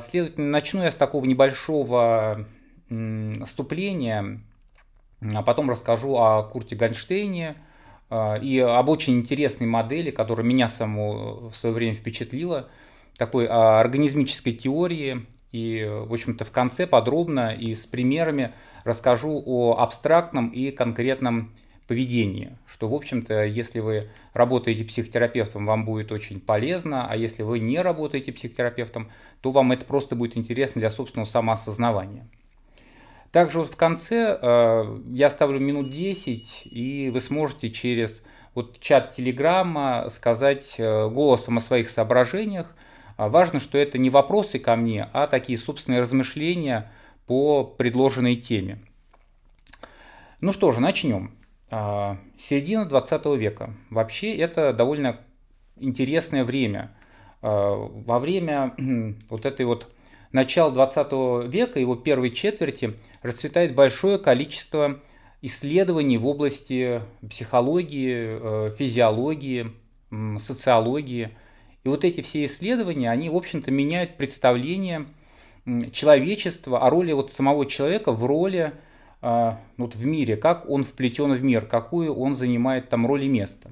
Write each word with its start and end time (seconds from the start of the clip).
Следовательно, 0.00 0.48
начну 0.48 0.82
я 0.82 0.90
с 0.90 0.94
такого 0.94 1.26
небольшого 1.26 2.46
вступления, 3.44 4.40
а 5.20 5.42
потом 5.42 5.68
расскажу 5.68 6.16
о 6.16 6.44
Курте 6.44 6.76
Ганштейне 6.76 7.56
и 8.40 8.58
об 8.58 8.88
очень 8.88 9.16
интересной 9.18 9.66
модели, 9.66 10.10
которая 10.10 10.46
меня 10.46 10.68
саму 10.68 11.50
в 11.50 11.56
свое 11.56 11.74
время 11.74 11.94
впечатлила, 11.94 12.70
такой 13.18 13.46
организмической 13.46 14.54
теории. 14.54 15.26
И, 15.52 15.86
в 15.86 16.12
общем-то, 16.12 16.44
в 16.44 16.50
конце 16.52 16.86
подробно 16.86 17.52
и 17.52 17.74
с 17.74 17.86
примерами 17.86 18.52
расскажу 18.84 19.42
о 19.44 19.76
абстрактном 19.78 20.48
и 20.48 20.70
конкретном 20.70 21.54
поведении, 21.86 22.56
что, 22.66 22.88
в 22.88 22.94
общем-то, 22.94 23.44
если 23.44 23.80
вы 23.80 24.08
работаете 24.32 24.84
психотерапевтом, 24.84 25.66
вам 25.66 25.84
будет 25.84 26.12
очень 26.12 26.40
полезно, 26.40 27.08
а 27.08 27.16
если 27.16 27.42
вы 27.42 27.58
не 27.58 27.80
работаете 27.80 28.32
психотерапевтом, 28.32 29.10
то 29.40 29.50
вам 29.52 29.72
это 29.72 29.84
просто 29.84 30.16
будет 30.16 30.36
интересно 30.36 30.80
для 30.80 30.90
собственного 30.90 31.28
самоосознавания. 31.28 32.26
Также 33.30 33.58
вот 33.58 33.70
в 33.70 33.76
конце 33.76 34.38
э, 34.40 34.98
я 35.12 35.26
оставлю 35.26 35.60
минут 35.60 35.92
10, 35.92 36.62
и 36.64 37.10
вы 37.12 37.20
сможете 37.20 37.70
через 37.70 38.22
вот 38.54 38.80
чат 38.80 39.14
Телеграма 39.14 40.08
сказать 40.14 40.76
э, 40.78 41.08
голосом 41.08 41.58
о 41.58 41.60
своих 41.60 41.90
соображениях. 41.90 42.74
А 43.18 43.28
важно, 43.28 43.60
что 43.60 43.76
это 43.78 43.98
не 43.98 44.10
вопросы 44.10 44.58
ко 44.58 44.74
мне, 44.76 45.08
а 45.12 45.26
такие 45.26 45.58
собственные 45.58 46.00
размышления 46.00 46.90
по 47.26 47.64
предложенной 47.64 48.36
теме. 48.36 48.78
Ну 50.40 50.52
что 50.52 50.72
же, 50.72 50.80
начнем. 50.80 51.35
А, 51.70 52.18
середина 52.38 52.86
20 52.86 53.26
века. 53.36 53.74
Вообще 53.90 54.36
это 54.36 54.72
довольно 54.72 55.20
интересное 55.76 56.44
время. 56.44 56.94
А, 57.42 57.74
во 57.74 58.18
время 58.18 58.74
вот 59.28 59.46
этой 59.46 59.66
вот 59.66 59.88
начала 60.32 60.70
20 60.70 61.50
века, 61.50 61.80
его 61.80 61.96
первой 61.96 62.30
четверти, 62.30 62.94
расцветает 63.22 63.74
большое 63.74 64.18
количество 64.18 65.00
исследований 65.42 66.18
в 66.18 66.26
области 66.26 67.02
психологии, 67.28 68.68
э, 68.68 68.76
физиологии, 68.76 69.72
социологии. 70.40 71.30
И 71.84 71.88
вот 71.88 72.04
эти 72.04 72.20
все 72.20 72.46
исследования, 72.46 73.10
они, 73.10 73.30
в 73.30 73.36
общем-то, 73.36 73.70
меняют 73.70 74.16
представление 74.16 75.06
человечества 75.92 76.84
о 76.84 76.90
роли 76.90 77.12
вот 77.12 77.32
самого 77.32 77.66
человека 77.66 78.12
в 78.12 78.24
роли 78.24 78.72
вот 79.20 79.96
в 79.96 80.04
мире, 80.04 80.36
как 80.36 80.68
он 80.68 80.84
вплетен 80.84 81.32
в 81.32 81.42
мир, 81.42 81.66
какую 81.66 82.14
он 82.14 82.36
занимает 82.36 82.88
там 82.88 83.06
роль 83.06 83.24
и 83.24 83.28
место. 83.28 83.70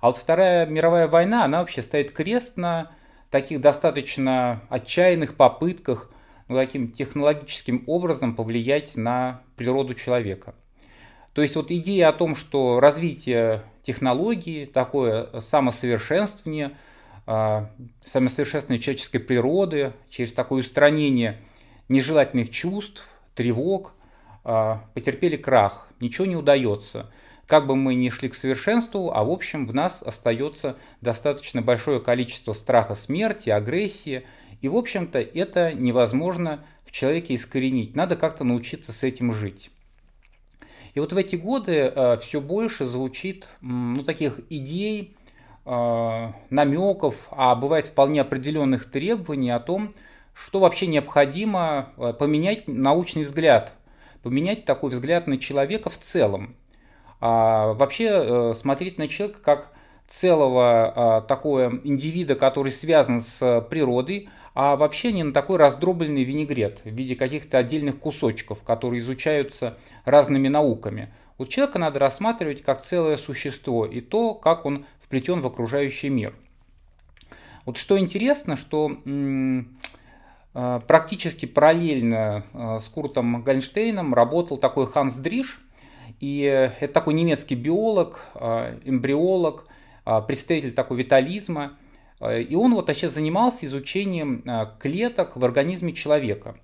А 0.00 0.06
вот 0.06 0.16
Вторая 0.16 0.66
мировая 0.66 1.08
война, 1.08 1.44
она 1.44 1.58
вообще 1.58 1.82
ставит 1.82 2.12
крест 2.12 2.56
на 2.56 2.92
таких 3.30 3.60
достаточно 3.60 4.62
отчаянных 4.68 5.34
попытках 5.34 6.10
ну, 6.46 6.56
таким 6.56 6.92
технологическим 6.92 7.84
образом 7.86 8.34
повлиять 8.34 8.96
на 8.96 9.42
природу 9.56 9.94
человека. 9.94 10.54
То 11.34 11.42
есть 11.42 11.56
вот 11.56 11.70
идея 11.70 12.08
о 12.08 12.12
том, 12.12 12.36
что 12.36 12.80
развитие 12.80 13.62
технологии, 13.82 14.64
такое 14.64 15.40
самосовершенствование, 15.40 16.72
а, 17.26 17.70
самосовершенствование 18.06 18.80
человеческой 18.80 19.18
природы 19.18 19.92
через 20.08 20.32
такое 20.32 20.60
устранение 20.60 21.38
нежелательных 21.88 22.50
чувств, 22.50 23.06
тревог– 23.34 23.92
а, 23.97 23.97
потерпели 24.94 25.36
крах, 25.36 25.88
ничего 26.00 26.26
не 26.26 26.36
удается. 26.36 27.10
Как 27.46 27.66
бы 27.66 27.76
мы 27.76 27.94
ни 27.94 28.08
шли 28.10 28.28
к 28.28 28.34
совершенству, 28.34 29.10
а 29.14 29.24
в 29.24 29.30
общем 29.30 29.66
в 29.66 29.74
нас 29.74 30.02
остается 30.02 30.76
достаточно 31.00 31.62
большое 31.62 32.00
количество 32.00 32.52
страха 32.52 32.94
смерти, 32.94 33.50
агрессии. 33.50 34.24
И 34.60 34.68
в 34.68 34.76
общем-то 34.76 35.18
это 35.18 35.72
невозможно 35.72 36.64
в 36.84 36.92
человеке 36.92 37.34
искоренить. 37.34 37.96
Надо 37.96 38.16
как-то 38.16 38.44
научиться 38.44 38.92
с 38.92 39.02
этим 39.02 39.32
жить. 39.32 39.70
И 40.94 41.00
вот 41.00 41.12
в 41.12 41.16
эти 41.16 41.36
годы 41.36 41.72
э, 41.72 42.18
все 42.18 42.40
больше 42.40 42.86
звучит 42.86 43.46
ну, 43.60 44.02
таких 44.02 44.40
идей, 44.50 45.16
э, 45.64 46.32
намеков, 46.50 47.14
а 47.30 47.54
бывает 47.54 47.86
вполне 47.86 48.20
определенных 48.20 48.90
требований 48.90 49.50
о 49.50 49.60
том, 49.60 49.94
что 50.34 50.60
вообще 50.60 50.86
необходимо 50.86 51.92
поменять 52.18 52.68
научный 52.68 53.24
взгляд 53.24 53.72
поменять 54.22 54.64
такой 54.64 54.90
взгляд 54.90 55.26
на 55.26 55.38
человека 55.38 55.90
в 55.90 55.98
целом. 55.98 56.54
А 57.20 57.72
вообще 57.72 58.10
э, 58.10 58.54
смотреть 58.58 58.98
на 58.98 59.08
человека 59.08 59.40
как 59.42 59.72
целого 60.08 60.92
а, 60.94 61.20
такого 61.20 61.80
индивида, 61.84 62.34
который 62.34 62.72
связан 62.72 63.20
с 63.20 63.66
природой, 63.68 64.30
а 64.54 64.76
вообще 64.76 65.12
не 65.12 65.22
на 65.22 65.32
такой 65.32 65.58
раздробленный 65.58 66.24
винегрет 66.24 66.80
в 66.84 66.88
виде 66.88 67.14
каких-то 67.14 67.58
отдельных 67.58 67.98
кусочков, 67.98 68.62
которые 68.62 69.00
изучаются 69.00 69.76
разными 70.04 70.48
науками. 70.48 71.12
Вот 71.36 71.50
человека 71.50 71.78
надо 71.78 71.98
рассматривать 71.98 72.62
как 72.62 72.84
целое 72.84 73.16
существо 73.16 73.86
и 73.86 74.00
то, 74.00 74.34
как 74.34 74.64
он 74.64 74.86
вплетен 75.04 75.40
в 75.40 75.46
окружающий 75.46 76.08
мир. 76.08 76.34
Вот 77.64 77.76
что 77.76 77.98
интересно, 77.98 78.56
что 78.56 78.90
Э, 79.04 79.62
практически 80.52 81.46
параллельно 81.46 82.44
э, 82.52 82.78
с 82.80 82.88
Куртом 82.88 83.42
Гальнштейном 83.42 84.14
работал 84.14 84.56
такой 84.56 84.86
Ханс 84.86 85.14
Дриш, 85.14 85.60
и 86.20 86.40
это 86.40 86.92
такой 86.92 87.14
немецкий 87.14 87.54
биолог, 87.54 88.20
э, 88.34 88.78
эмбриолог, 88.84 89.66
представитель 90.26 90.72
такой 90.72 90.96
витализма, 90.96 91.76
и 92.26 92.54
он 92.54 92.74
вот 92.74 92.88
вообще 92.88 93.10
занимался 93.10 93.66
изучением 93.66 94.42
клеток 94.80 95.36
в 95.36 95.44
организме 95.44 95.92
человека. 95.92 96.56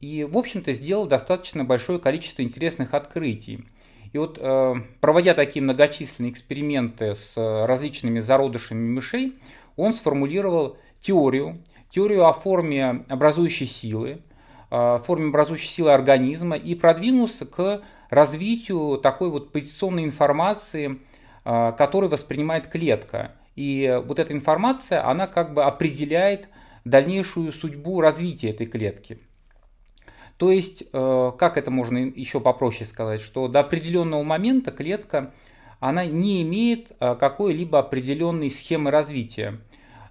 И, 0.00 0.22
в 0.22 0.38
общем-то, 0.38 0.72
сделал 0.72 1.08
достаточно 1.08 1.64
большое 1.64 1.98
количество 1.98 2.42
интересных 2.42 2.94
открытий. 2.94 3.64
И 4.12 4.18
вот, 4.18 4.40
проводя 5.00 5.34
такие 5.34 5.64
многочисленные 5.64 6.30
эксперименты 6.30 7.16
с 7.16 7.32
различными 7.36 8.20
зародышами 8.20 8.88
мышей, 8.88 9.34
он 9.74 9.92
сформулировал 9.92 10.78
теорию, 11.00 11.58
теорию 11.96 12.26
о 12.26 12.34
форме 12.34 13.06
образующей 13.08 13.66
силы, 13.66 14.20
о 14.68 14.98
форме 14.98 15.30
образующей 15.30 15.70
силы 15.70 15.94
организма 15.94 16.54
и 16.54 16.74
продвинулся 16.74 17.46
к 17.46 17.80
развитию 18.10 18.98
такой 18.98 19.30
вот 19.30 19.50
позиционной 19.50 20.04
информации, 20.04 21.00
а, 21.42 21.72
которую 21.72 22.10
воспринимает 22.10 22.66
клетка. 22.66 23.32
И 23.54 23.98
вот 24.04 24.18
эта 24.18 24.34
информация, 24.34 25.08
она 25.08 25.26
как 25.26 25.54
бы 25.54 25.64
определяет 25.64 26.50
дальнейшую 26.84 27.50
судьбу 27.54 28.02
развития 28.02 28.50
этой 28.50 28.66
клетки. 28.66 29.18
То 30.36 30.52
есть, 30.52 30.84
э, 30.92 31.32
как 31.38 31.56
это 31.56 31.70
можно 31.70 31.96
еще 31.96 32.40
попроще 32.40 32.84
сказать, 32.84 33.22
что 33.22 33.48
до 33.48 33.60
определенного 33.60 34.22
момента 34.22 34.70
клетка, 34.70 35.32
она 35.80 36.04
не 36.04 36.42
имеет 36.42 36.92
э, 37.00 37.16
какой-либо 37.18 37.78
определенной 37.78 38.50
схемы 38.50 38.90
развития 38.90 39.60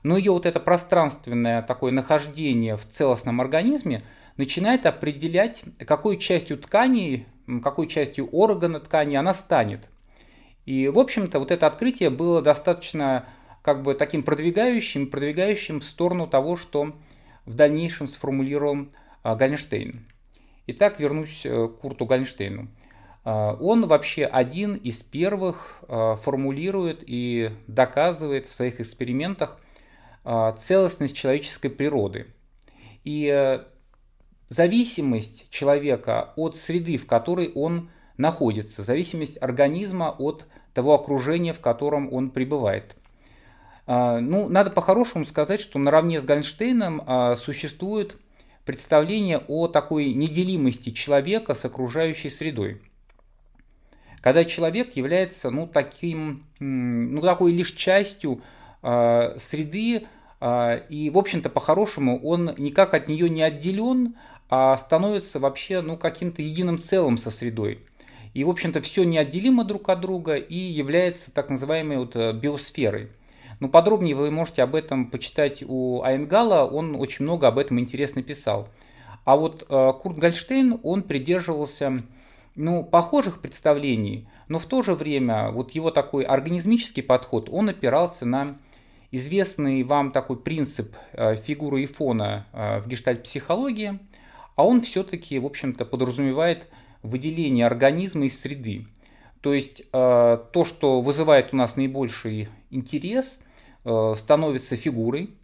но 0.05 0.17
ее 0.17 0.33
вот 0.33 0.45
это 0.45 0.59
пространственное 0.59 1.63
такое 1.63 1.91
нахождение 1.91 2.77
в 2.77 2.85
целостном 2.85 3.41
организме 3.41 4.03
начинает 4.37 4.85
определять, 4.85 5.63
какой 5.79 6.19
частью 6.19 6.59
ткани, 6.59 7.25
какой 7.63 7.87
частью 7.87 8.29
органа 8.29 8.79
ткани 8.79 9.15
она 9.15 9.33
станет. 9.33 9.89
И, 10.67 10.89
в 10.89 10.99
общем-то, 10.99 11.39
вот 11.39 11.49
это 11.49 11.65
открытие 11.65 12.11
было 12.11 12.43
достаточно 12.43 13.25
как 13.63 13.81
бы 13.81 13.95
таким 13.95 14.21
продвигающим, 14.21 15.09
продвигающим 15.09 15.79
в 15.79 15.83
сторону 15.83 16.27
того, 16.27 16.55
что 16.55 16.93
в 17.45 17.55
дальнейшем 17.55 18.07
сформулировал 18.07 18.89
а, 19.23 19.35
Гальнштейн. 19.35 20.05
Итак, 20.67 20.99
вернусь 20.99 21.41
э, 21.45 21.67
к 21.67 21.81
Курту 21.81 22.05
Гальнштейну. 22.05 22.67
А, 23.23 23.57
он 23.59 23.87
вообще 23.87 24.25
один 24.25 24.75
из 24.75 24.97
первых 25.01 25.79
а, 25.87 26.17
формулирует 26.17 27.03
и 27.07 27.49
доказывает 27.65 28.45
в 28.45 28.53
своих 28.53 28.79
экспериментах 28.79 29.59
целостность 30.63 31.15
человеческой 31.15 31.69
природы. 31.69 32.27
И 33.03 33.29
э, 33.31 33.63
зависимость 34.49 35.49
человека 35.51 36.33
от 36.35 36.57
среды, 36.57 36.97
в 36.97 37.05
которой 37.05 37.51
он 37.53 37.89
находится, 38.17 38.83
зависимость 38.83 39.41
организма 39.41 40.09
от 40.17 40.45
того 40.73 40.93
окружения, 40.95 41.53
в 41.53 41.59
котором 41.59 42.11
он 42.11 42.31
пребывает. 42.31 42.95
А, 43.87 44.19
ну, 44.19 44.49
надо 44.49 44.71
по-хорошему 44.71 45.25
сказать, 45.25 45.61
что 45.61 45.79
наравне 45.79 46.19
с 46.19 46.23
Гольнштейном 46.23 47.03
а, 47.05 47.35
существует 47.35 48.17
представление 48.65 49.43
о 49.47 49.67
такой 49.67 50.13
неделимости 50.13 50.89
человека 50.89 51.53
с 51.53 51.63
окружающей 51.65 52.29
средой. 52.29 52.81
Когда 54.21 54.43
человек 54.43 54.95
является 54.95 55.51
ну, 55.51 55.67
таким, 55.67 56.47
ну, 56.59 57.21
такой 57.21 57.51
лишь 57.51 57.73
частью 57.73 58.41
среды, 58.81 60.03
а, 60.03 60.14
и, 60.89 61.09
в 61.09 61.17
общем-то, 61.17 61.49
по-хорошему 61.49 62.19
он 62.21 62.53
никак 62.57 62.93
от 62.93 63.07
нее 63.07 63.29
не 63.29 63.41
отделен, 63.41 64.15
а 64.49 64.77
становится 64.77 65.39
вообще 65.39 65.81
ну, 65.81 65.97
каким-то 65.97 66.41
единым 66.41 66.77
целым 66.77 67.17
со 67.17 67.31
средой. 67.31 67.79
И, 68.33 68.43
в 68.43 68.49
общем-то, 68.49 68.81
все 68.81 69.03
неотделимо 69.03 69.63
друг 69.63 69.89
от 69.89 70.01
друга 70.01 70.35
и 70.35 70.57
является 70.57 71.31
так 71.31 71.49
называемой 71.49 71.97
вот 71.97 72.15
э, 72.15 72.33
биосферой. 72.33 73.09
Но 73.61 73.69
подробнее 73.69 74.15
вы 74.15 74.29
можете 74.29 74.61
об 74.61 74.75
этом 74.75 75.09
почитать 75.09 75.63
у 75.65 76.01
Айнгала, 76.03 76.65
он 76.69 76.95
очень 76.95 77.23
много 77.23 77.47
об 77.47 77.57
этом 77.57 77.79
интересно 77.79 78.21
писал. 78.21 78.67
А 79.23 79.37
вот 79.37 79.65
э, 79.67 79.93
Курт 80.01 80.17
Гольштейн, 80.17 80.79
он 80.83 81.03
придерживался 81.03 82.03
ну, 82.55 82.83
похожих 82.83 83.41
представлений, 83.41 84.27
но 84.49 84.59
в 84.59 84.65
то 84.65 84.83
же 84.83 84.93
время 84.93 85.51
вот 85.51 85.71
его 85.71 85.89
такой 85.89 86.23
организмический 86.25 87.03
подход, 87.03 87.49
он 87.49 87.69
опирался 87.69 88.25
на 88.25 88.57
известный 89.15 89.83
вам 89.83 90.11
такой 90.11 90.37
принцип 90.37 90.95
э, 91.13 91.35
фигуры 91.35 91.83
и 91.83 91.85
фона 91.85 92.45
э, 92.53 92.79
в 92.79 92.87
гештальт-психологии, 92.87 93.99
а 94.55 94.65
он 94.65 94.81
все-таки, 94.81 95.39
в 95.39 95.45
общем-то, 95.45 95.85
подразумевает 95.85 96.67
выделение 97.03 97.65
организма 97.65 98.25
из 98.25 98.39
среды. 98.39 98.85
То 99.41 99.53
есть 99.53 99.81
э, 99.81 99.83
то, 100.51 100.65
что 100.65 101.01
вызывает 101.01 101.53
у 101.53 101.57
нас 101.57 101.75
наибольший 101.75 102.49
интерес, 102.69 103.39
становится 104.15 104.75
фигурой, 104.75 105.35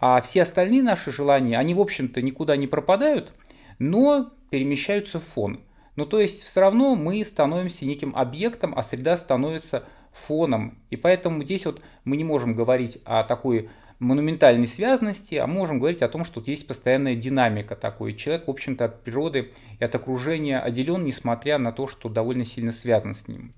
а 0.00 0.20
все 0.20 0.42
остальные 0.42 0.82
наши 0.82 1.12
желания, 1.12 1.56
они, 1.56 1.72
в 1.72 1.80
общем-то, 1.80 2.20
никуда 2.20 2.56
не 2.56 2.66
пропадают, 2.66 3.32
но 3.78 4.32
перемещаются 4.50 5.20
в 5.20 5.22
фон. 5.22 5.60
Ну, 5.94 6.04
то 6.04 6.20
есть 6.20 6.42
все 6.42 6.60
равно 6.60 6.96
мы 6.96 7.24
становимся 7.24 7.86
неким 7.86 8.12
объектом, 8.16 8.74
а 8.76 8.82
среда 8.82 9.16
становится 9.16 9.84
фоном. 10.16 10.78
И 10.90 10.96
поэтому 10.96 11.42
здесь 11.44 11.64
вот 11.66 11.80
мы 12.04 12.16
не 12.16 12.24
можем 12.24 12.54
говорить 12.54 12.98
о 13.04 13.24
такой 13.24 13.68
монументальной 13.98 14.66
связанности, 14.66 15.36
а 15.36 15.46
можем 15.46 15.78
говорить 15.78 16.02
о 16.02 16.08
том, 16.08 16.24
что 16.24 16.34
тут 16.34 16.48
есть 16.48 16.66
постоянная 16.66 17.14
динамика 17.14 17.76
такой. 17.76 18.14
Человек, 18.14 18.46
в 18.46 18.50
общем-то, 18.50 18.84
от 18.86 19.02
природы 19.02 19.52
и 19.78 19.84
от 19.84 19.94
окружения 19.94 20.58
отделен, 20.60 21.04
несмотря 21.04 21.58
на 21.58 21.72
то, 21.72 21.86
что 21.86 22.08
довольно 22.08 22.44
сильно 22.44 22.72
связан 22.72 23.14
с 23.14 23.26
ним. 23.26 23.54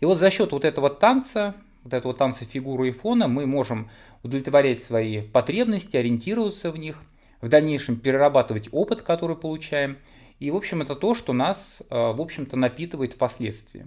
И 0.00 0.04
вот 0.04 0.18
за 0.18 0.30
счет 0.30 0.52
вот 0.52 0.64
этого 0.64 0.90
танца, 0.90 1.54
вот 1.82 1.92
этого 1.92 2.14
танца 2.14 2.44
фигуры 2.44 2.88
и 2.88 2.92
фона, 2.92 3.28
мы 3.28 3.46
можем 3.46 3.90
удовлетворять 4.22 4.84
свои 4.84 5.20
потребности, 5.22 5.96
ориентироваться 5.96 6.70
в 6.70 6.78
них, 6.78 7.02
в 7.40 7.48
дальнейшем 7.48 7.96
перерабатывать 7.96 8.68
опыт, 8.70 9.02
который 9.02 9.36
получаем. 9.36 9.98
И, 10.38 10.50
в 10.50 10.56
общем, 10.56 10.82
это 10.82 10.94
то, 10.94 11.14
что 11.14 11.32
нас, 11.32 11.82
э, 11.88 11.94
в 11.94 12.20
общем-то, 12.20 12.56
напитывает 12.56 13.14
впоследствии. 13.14 13.86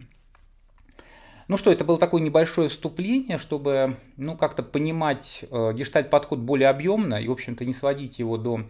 Ну 1.47 1.57
что, 1.57 1.71
это 1.71 1.85
было 1.85 1.99
такое 1.99 2.23
небольшое 2.23 2.69
вступление, 2.69 3.37
чтобы 3.37 3.97
ну, 4.17 4.35
как-то 4.35 4.63
понимать 4.63 5.45
э, 5.51 5.73
гештальт-подход 5.73 6.39
более 6.39 6.69
объемно 6.69 7.15
и, 7.21 7.27
в 7.27 7.31
общем-то, 7.31 7.63
не 7.65 7.73
сводить 7.73 8.17
его 8.17 8.37
до 8.37 8.61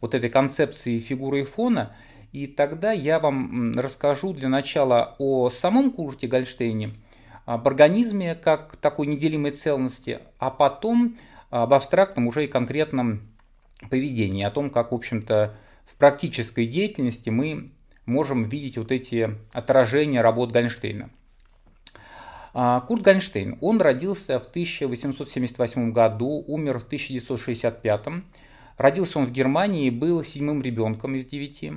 вот 0.00 0.14
этой 0.14 0.30
концепции 0.30 1.00
фигуры 1.00 1.40
и 1.40 1.44
фона. 1.44 1.96
И 2.30 2.46
тогда 2.46 2.92
я 2.92 3.18
вам 3.18 3.72
расскажу 3.72 4.32
для 4.32 4.48
начала 4.48 5.16
о 5.18 5.50
самом 5.50 5.90
Курте 5.90 6.28
Гольштейне, 6.28 6.94
об 7.46 7.66
организме 7.66 8.36
как 8.36 8.76
такой 8.76 9.08
неделимой 9.08 9.50
целостности, 9.50 10.20
а 10.38 10.50
потом 10.50 11.16
об 11.50 11.74
абстрактном 11.74 12.28
уже 12.28 12.44
и 12.44 12.48
конкретном 12.48 13.22
поведении, 13.90 14.44
о 14.44 14.52
том, 14.52 14.70
как, 14.70 14.92
в 14.92 14.94
общем-то, 14.94 15.56
в 15.84 15.96
практической 15.96 16.66
деятельности 16.66 17.30
мы 17.30 17.72
можем 18.06 18.44
видеть 18.44 18.78
вот 18.78 18.92
эти 18.92 19.36
отражения 19.52 20.20
работ 20.20 20.52
Гольштейна. 20.52 21.10
А, 22.52 22.80
Курт 22.80 23.02
Гольнштейн, 23.02 23.58
он 23.60 23.80
родился 23.80 24.40
в 24.40 24.46
1878 24.46 25.92
году, 25.92 26.44
умер 26.46 26.78
в 26.78 26.84
1965. 26.84 28.06
Родился 28.76 29.18
он 29.18 29.26
в 29.26 29.32
Германии 29.32 29.90
был 29.90 30.24
седьмым 30.24 30.62
ребенком 30.62 31.14
из 31.14 31.26
девяти. 31.26 31.74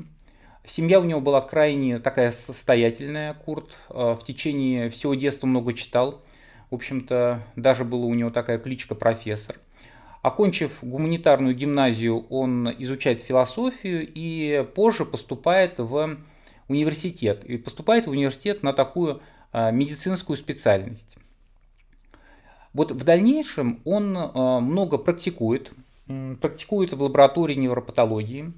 Семья 0.66 1.00
у 1.00 1.04
него 1.04 1.20
была 1.20 1.42
крайне 1.42 2.00
такая 2.00 2.31
состоятельная, 2.31 3.34
Курт. 3.34 3.78
А, 3.90 4.16
в 4.16 4.24
течение 4.24 4.90
всего 4.90 5.14
детства 5.14 5.46
много 5.46 5.74
читал. 5.74 6.24
В 6.72 6.75
общем-то, 6.75 7.44
даже 7.56 7.84
была 7.84 8.06
у 8.06 8.14
него 8.14 8.31
такая 8.31 8.58
кличка 8.58 8.96
профессор. 8.96 9.58
Окончив 10.24 10.80
гуманитарную 10.81 11.54
гимназию, 11.54 12.25
он 12.30 12.74
изучает 12.80 13.22
философию 13.22 14.08
и 14.12 14.66
позже 14.74 15.04
поступает 15.04 15.78
в 15.78 16.18
университет. 16.70 17.44
И 17.44 17.58
поступает 17.58 18.08
в 18.08 18.12
университет 18.12 18.64
на 18.64 18.72
такую 18.72 19.22
медицинскую 19.53 20.35
специальность. 20.38 21.17
Вот 22.73 22.91
в 22.91 23.03
дальнейшем 23.03 23.81
он 23.85 24.17
а, 24.17 24.59
много 24.59 24.97
практикует, 24.97 25.71
практикует 26.41 26.94
в 26.94 27.01
лаборатории 27.01 27.55
невропатологии. 27.55 28.51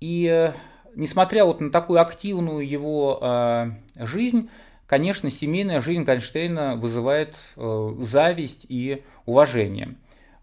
И 0.00 0.52
несмотря 0.94 1.44
вот 1.44 1.60
на 1.60 1.70
такую 1.70 2.00
активную 2.00 2.68
его 2.68 3.18
а, 3.20 3.70
жизнь, 3.96 4.50
конечно, 4.86 5.30
семейная 5.30 5.80
жизнь 5.80 6.02
Гольштейна 6.02 6.76
вызывает 6.76 7.36
зависть 7.56 8.66
и 8.68 9.04
уважение. 9.24 9.94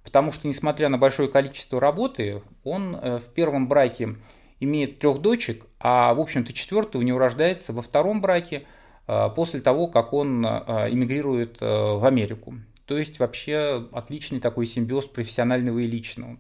Потому 0.04 0.32
что, 0.32 0.48
несмотря 0.48 0.90
на 0.90 0.98
большое 0.98 1.28
количество 1.28 1.82
работы, 1.82 2.42
он 2.64 2.96
э, 2.96 3.18
в 3.18 3.34
первом 3.34 3.68
браке 3.68 4.16
имеет 4.62 5.00
трех 5.00 5.20
дочек, 5.20 5.66
а, 5.82 6.14
в 6.14 6.22
общем-то, 6.22 6.54
четвертый 6.54 6.96
у 6.96 7.02
него 7.02 7.20
рождается 7.20 7.74
во 7.74 7.82
втором 7.82 8.22
браке– 8.22 8.64
Э, 8.74 8.77
после 9.08 9.62
того, 9.62 9.88
как 9.88 10.12
он 10.12 10.46
э, 10.46 10.50
эмигрирует 10.92 11.62
э, 11.62 11.66
в 11.66 12.06
Америку. 12.06 12.56
То 12.86 12.98
есть 12.98 13.20
вообще 13.20 13.88
отличный 13.94 14.42
такой 14.42 14.66
симбиоз 14.66 15.06
профессионального 15.06 15.80
и 15.80 15.88
личного. 15.88 16.38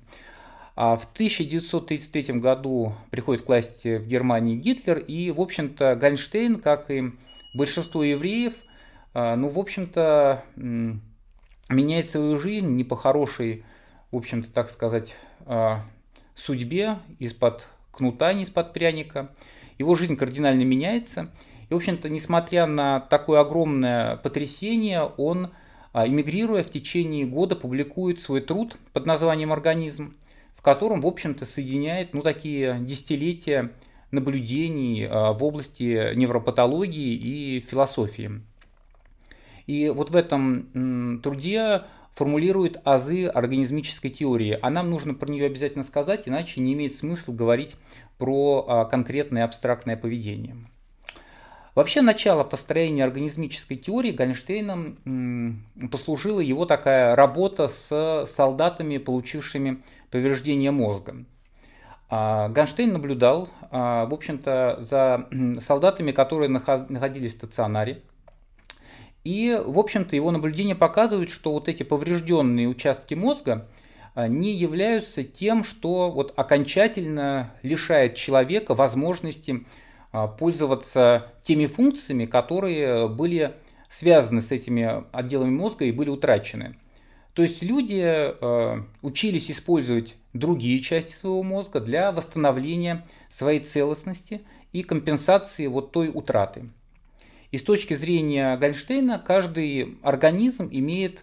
А 0.76 0.98
в 0.98 1.06
1933 1.06 2.40
году 2.40 2.94
приходит 3.10 3.44
к 3.44 3.48
власти 3.48 3.98
в 3.98 4.08
Германии 4.08 4.58
Гитлер, 4.58 4.98
и, 4.98 5.32
в 5.32 5.40
общем-то, 5.40 5.96
Гольнштейн, 5.96 6.60
как 6.60 6.92
и 6.92 7.14
большинство 7.56 8.04
евреев, 8.04 8.54
ну, 9.16 9.50
в 9.50 9.58
общем-то, 9.58 10.44
меняет 10.56 12.12
свою 12.12 12.38
жизнь 12.38 12.68
не 12.68 12.84
по 12.84 12.96
хорошей, 12.96 13.64
в 14.12 14.18
общем-то, 14.18 14.54
так 14.54 14.70
сказать, 14.70 15.16
судьбе, 16.36 17.00
из-под 17.18 17.68
кнута, 17.92 18.32
не 18.34 18.44
из-под 18.44 18.72
пряника. 18.74 19.32
Его 19.80 19.96
жизнь 19.96 20.16
кардинально 20.16 20.62
меняется– 20.62 21.32
и, 21.70 21.74
в 21.74 21.78
общем-то, 21.78 22.10
несмотря 22.10 22.66
на 22.66 23.02
такое 23.02 23.42
огромное 23.42 24.18
потрясение, 24.18 25.04
он, 25.18 25.52
а, 25.92 26.08
эмигрируя 26.08 26.64
в 26.64 26.70
течение 26.70 27.26
года, 27.26 27.56
публикует 27.56 28.22
свой 28.22 28.42
труд 28.42 28.78
под 28.94 29.06
названием 29.06 29.52
«Организм», 29.52 30.16
в 30.56 30.62
котором, 30.62 31.02
в 31.02 31.08
общем-то, 31.08 31.46
соединяет 31.46 32.14
ну, 32.14 32.22
такие 32.22 32.78
десятилетия 32.80 33.74
наблюдений 34.12 35.06
а, 35.06 35.34
в 35.34 35.44
области 35.44 36.16
невропатологии 36.16 37.16
и 37.16 37.60
философии. 37.60 38.42
И 39.66 39.90
вот 39.90 40.12
в 40.12 40.16
этом 40.16 41.20
труде 41.22 41.82
формулирует 42.16 42.80
азы 42.86 43.26
организмической 43.26 44.10
теории. 44.10 44.58
А 44.62 44.70
нам 44.70 44.90
нужно 44.90 45.14
про 45.14 45.30
нее 45.30 45.46
обязательно 45.46 45.84
сказать, 45.84 46.24
иначе 46.26 46.62
не 46.62 46.74
имеет 46.74 46.96
смысла 46.96 47.34
говорить 47.34 47.76
про 48.18 48.66
а, 48.66 48.86
конкретное 48.86 49.44
абстрактное 49.44 49.98
поведение. 49.98 50.56
Вообще 51.78 52.02
начало 52.02 52.44
построения 52.44 53.04
организмической 53.04 53.78
теории 53.78 54.12
Гольнштейном 54.12 55.64
послужила 55.92 56.40
его 56.40 56.66
такая 56.66 57.16
работа 57.16 57.68
с 57.68 58.28
солдатами, 58.36 58.98
получившими 58.98 59.84
повреждение 60.10 60.72
мозга. 60.72 61.18
А, 62.10 62.50
Ганштейн 62.50 62.94
наблюдал, 62.94 63.50
а, 63.70 64.08
в 64.08 64.14
общем-то, 64.16 64.80
за 64.90 65.30
солдатами, 65.62 66.12
которые 66.12 66.50
находились 66.50 67.34
в 67.34 67.38
стационаре. 67.38 68.02
И, 69.24 69.62
в 69.64 69.78
общем-то, 69.78 70.16
его 70.16 70.32
наблюдения 70.32 70.74
показывают, 70.74 71.30
что 71.30 71.52
вот 71.52 71.70
эти 71.70 71.84
поврежденные 71.84 72.68
участки 72.68 73.14
мозга 73.14 73.68
а, 74.16 74.28
не 74.28 74.52
являются 74.52 75.24
тем, 75.24 75.64
что 75.64 76.10
вот 76.10 76.34
окончательно 76.38 77.54
лишает 77.62 78.16
человека 78.16 78.74
возможности 78.74 79.64
пользоваться 80.12 81.34
теми 81.44 81.66
функциями, 81.66 82.26
которые 82.26 83.08
были 83.08 83.56
связаны 83.90 84.42
с 84.42 84.52
этими 84.52 85.04
отделами 85.12 85.52
мозга 85.52 85.86
и 85.86 85.92
были 85.92 86.10
утрачены. 86.10 86.76
То 87.38 87.44
есть 87.44 87.62
люди 87.62 88.02
э, 88.04 88.84
учились 89.04 89.52
использовать 89.52 90.16
другие 90.34 90.80
части 90.80 91.14
своего 91.14 91.44
мозга 91.44 91.80
для 91.80 92.12
восстановления 92.12 93.06
своей 93.32 93.60
целостности 93.60 94.42
и 94.72 94.82
компенсации 94.82 95.68
вот 95.68 95.92
той 95.92 96.10
утраты. 96.12 96.70
И 97.52 97.60
с 97.60 97.62
точки 97.62 97.94
зрения 97.94 98.58
Гольштейна 98.58 99.20
каждый 99.20 100.00
организм 100.02 100.68
имеет 100.72 101.20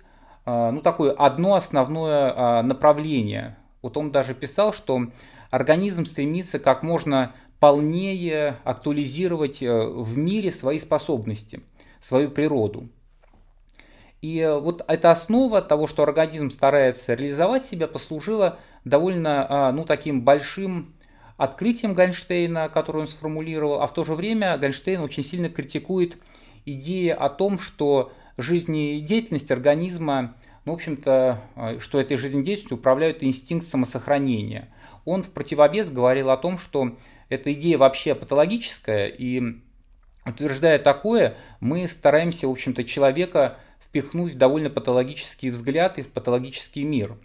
э, 0.47 0.71
ну, 0.71 0.81
такое 0.83 1.11
одно 1.11 1.57
основное 1.57 2.33
э, 2.33 2.63
направление. 2.63 3.57
Вот 3.83 3.97
он 3.97 4.13
даже 4.13 4.35
писал, 4.35 4.73
что 4.73 5.09
организм 5.51 6.07
стремится 6.07 6.61
как 6.61 6.85
можно 6.85 7.35
полнее 7.65 8.59
актуализировать 8.65 9.63
э, 9.63 9.87
в 9.87 10.19
мире 10.19 10.53
свои 10.53 10.79
способности, 10.79 11.63
свою 12.03 12.29
природу. 12.29 12.91
И 14.21 14.39
э, 14.39 14.59
вот 14.59 14.85
эта 14.87 15.11
основа 15.11 15.63
того, 15.63 15.87
что 15.87 16.03
организм 16.03 16.51
старается 16.51 17.15
реализовать 17.15 17.65
себя, 17.65 17.87
послужила 17.87 18.59
довольно 18.85 19.47
а, 19.49 19.73
ну, 19.73 19.87
таким 19.87 20.21
большим 20.21 20.93
открытием 21.39 21.95
Гольнштейна, 21.95 22.69
которое 22.69 22.99
он 22.99 23.07
сформулировал, 23.07 23.81
а 23.81 23.87
в 23.87 23.95
то 23.95 24.05
же 24.05 24.13
время 24.13 24.59
Гольнштейн 24.59 25.01
очень 25.01 25.25
сильно 25.25 25.49
критикует 25.49 26.19
идеи 26.67 27.09
о 27.09 27.31
том, 27.31 27.59
что 27.59 28.13
жизнедеятельность 28.37 29.51
организма 29.51 30.35
ну, 30.67 30.73
в 30.73 30.75
общем-то, 30.75 31.41
э, 31.57 31.79
что 31.81 31.99
этой 31.99 32.19
жизнедеятельностью 32.19 32.77
управляют 32.77 33.23
инстинкт 33.23 33.67
самосохранения. 33.67 34.69
Он 35.07 35.23
в 35.23 35.31
противовес 35.31 35.91
говорил 35.91 36.29
о 36.29 36.37
том, 36.37 36.59
что 36.59 36.97
эта 37.29 37.53
идея 37.53 37.79
вообще 37.79 38.15
патологическая, 38.15 39.07
и 39.07 39.43
утверждая 40.27 40.79
такое, 40.79 41.37
мы 41.61 41.87
стараемся, 41.89 42.49
в 42.49 42.51
общем-то, 42.51 42.85
человека 42.85 43.59
впихнуть 43.81 44.35
в 44.35 44.39
довольно 44.39 44.71
патологический 44.71 45.51
взгляд 45.51 45.99
и 45.99 46.03
в 46.03 46.11
патологический 46.11 46.83
мир. 46.83 47.17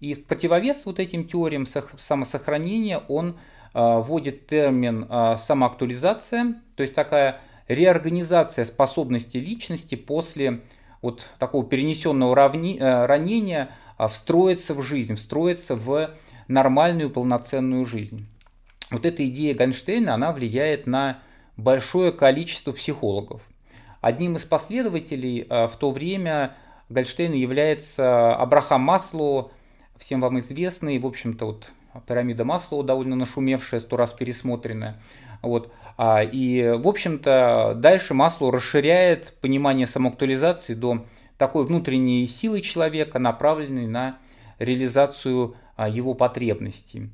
И 0.00 0.14
в 0.14 0.24
противовес 0.24 0.84
вот 0.84 0.98
этим 1.00 1.26
теориям 1.26 1.66
самосохранения 1.66 2.98
он 3.08 3.30
э, 3.30 3.34
вводит 3.74 4.46
термин 4.46 5.06
э, 5.08 5.36
самоактуализация, 5.44 6.54
то 6.76 6.82
есть 6.82 6.94
такая 6.94 7.40
реорганизация 7.68 8.64
способностей 8.64 9.40
личности 9.40 9.94
после 9.94 10.62
вот 11.02 11.26
такого 11.38 11.64
перенесенного 11.64 12.34
э, 12.34 13.06
ранения 13.06 13.70
э, 13.98 14.06
встроиться 14.08 14.74
в 14.74 14.82
жизнь, 14.82 15.14
встроиться 15.14 15.76
в 15.76 16.10
нормальную 16.48 17.10
полноценную 17.10 17.84
жизнь. 17.84 18.26
Вот 18.90 19.04
эта 19.04 19.26
идея 19.28 19.54
Ганштейна, 19.54 20.14
она 20.14 20.32
влияет 20.32 20.86
на 20.86 21.20
большое 21.56 22.12
количество 22.12 22.72
психологов. 22.72 23.42
Одним 24.00 24.36
из 24.36 24.44
последователей 24.44 25.46
э, 25.48 25.66
в 25.66 25.76
то 25.76 25.90
время 25.90 26.54
Гольштейна 26.88 27.34
является 27.34 28.34
Абрахам 28.34 28.80
Маслоу, 28.82 29.50
всем 29.98 30.20
вам 30.20 30.38
известный, 30.38 30.98
в 30.98 31.06
общем-то, 31.06 31.46
вот 31.46 31.72
пирамида 32.06 32.44
Маслоу 32.44 32.82
довольно 32.82 33.16
нашумевшая, 33.16 33.80
сто 33.80 33.96
раз 33.96 34.12
пересмотренная. 34.12 35.00
Вот. 35.42 35.72
А, 35.96 36.22
и, 36.22 36.70
в 36.78 36.86
общем-то, 36.86 37.74
дальше 37.76 38.14
Маслоу 38.14 38.50
расширяет 38.50 39.34
понимание 39.40 39.86
самоактуализации 39.86 40.74
до 40.74 41.04
такой 41.36 41.64
внутренней 41.64 42.26
силы 42.26 42.60
человека, 42.60 43.18
направленной 43.18 43.86
на 43.86 44.18
реализацию 44.58 45.56
а, 45.76 45.88
его 45.88 46.14
потребностей. 46.14 47.10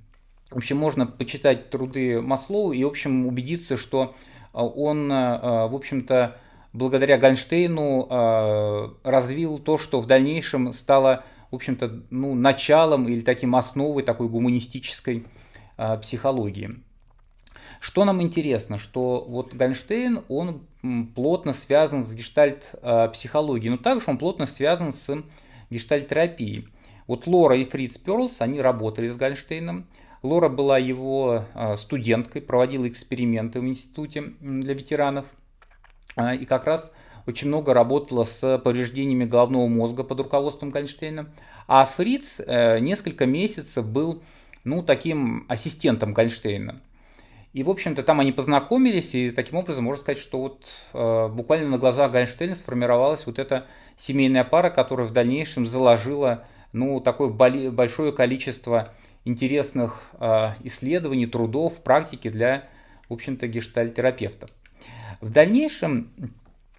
В 0.55 0.59
общем, 0.59 0.77
можно 0.77 1.07
почитать 1.07 1.71
труды 1.71 2.23
Маслоу 2.23 2.73
и, 2.73 2.85
в 2.85 2.87
общем, 2.87 3.27
убедиться, 3.27 3.77
что 3.77 4.15
а, 4.53 4.65
он, 4.65 5.09
в 5.09 5.75
общем-то, 5.75 6.37
благодаря 6.73 7.19
Ганштейну 7.19 8.99
развил 9.03 9.59
то, 9.59 9.79
что 9.79 10.01
в 10.01 10.07
дальнейшем 10.07 10.73
стало, 10.73 11.25
в 11.51 11.57
общем-то, 11.57 12.03
ну, 12.11 12.35
началом 12.35 13.09
или 13.09 13.21
таким 13.21 13.57
основой 13.57 14.05
такой 14.05 14.29
гуманистической 14.29 15.27
психологии. 16.01 16.77
Что 17.81 18.05
нам 18.05 18.23
интересно, 18.23 18.79
что 18.79 19.25
вот 19.29 19.55
Гольштейн, 19.55 20.23
он 20.29 20.63
плотно 21.15 21.53
связан 21.53 22.07
с 22.07 22.13
гештальт-психологией, 22.13 23.71
но 23.71 23.77
также 23.77 24.05
он 24.09 24.19
плотно 24.19 24.47
связан 24.47 24.95
с 24.95 25.23
гештальт-терапией. 25.69 26.69
Вот 27.07 27.27
Лора 27.27 27.57
и 27.57 27.65
Фриц 27.65 27.99
Перлс, 27.99 28.37
они 28.41 28.61
работали 28.61 29.09
с 29.09 29.17
Гольштейном. 29.17 29.87
Лора 30.25 30.49
была 30.49 30.79
его 30.79 31.45
а, 31.53 31.77
студенткой, 31.77 32.41
проводила 32.41 32.89
эксперименты 32.89 33.61
в 33.61 33.67
институте 33.67 34.33
для 34.41 34.73
ветеранов. 34.73 35.27
А, 36.17 36.35
и 36.35 36.47
как 36.47 36.65
раз 36.65 36.91
очень 37.27 37.49
много 37.49 37.75
работала 37.75 38.25
с 38.25 38.59
повреждениями 38.59 39.27
головного 39.27 39.69
мозга 39.69 40.03
под 40.03 40.21
руководством 40.21 40.71
Гольштейна. 40.71 41.31
А 41.69 41.85
Фриц 41.85 42.41
э, 42.41 42.79
несколько 42.81 43.27
месяцев 43.27 43.87
был 43.87 44.23
ну, 44.65 44.83
таким 44.83 45.45
ассистентом 45.49 46.15
Гольштейна. 46.15 46.81
И, 47.53 47.63
в 47.63 47.69
общем-то, 47.71 48.03
там 48.03 48.19
они 48.19 48.33
познакомились, 48.33 49.15
и 49.15 49.31
таким 49.31 49.59
образом 49.59 49.85
можно 49.85 50.03
сказать, 50.03 50.21
что 50.21 50.41
вот 50.41 50.67
э, 50.95 51.29
буквально 51.29 51.69
на 51.69 51.79
глазах 51.79 52.11
Гайнштейна 52.13 52.55
сформировалась 52.55 53.27
вот 53.27 53.39
эта 53.39 53.67
семейная 53.99 54.45
пара, 54.45 54.71
которая 54.71 55.07
в 55.07 55.13
дальнейшем 55.13 55.67
заложила 55.67 56.47
ну, 56.73 57.01
такое 57.01 57.29
большое 57.29 58.13
количество 58.13 58.93
интересных 59.25 60.03
э, 60.21 60.51
исследований, 60.65 61.27
трудов, 61.27 61.83
практики 61.83 62.29
для, 62.29 62.69
в 63.09 63.15
общем-то, 63.15 63.47
гештальтерапевтов. 63.47 64.51
В 65.21 65.31
дальнейшем 65.31 66.11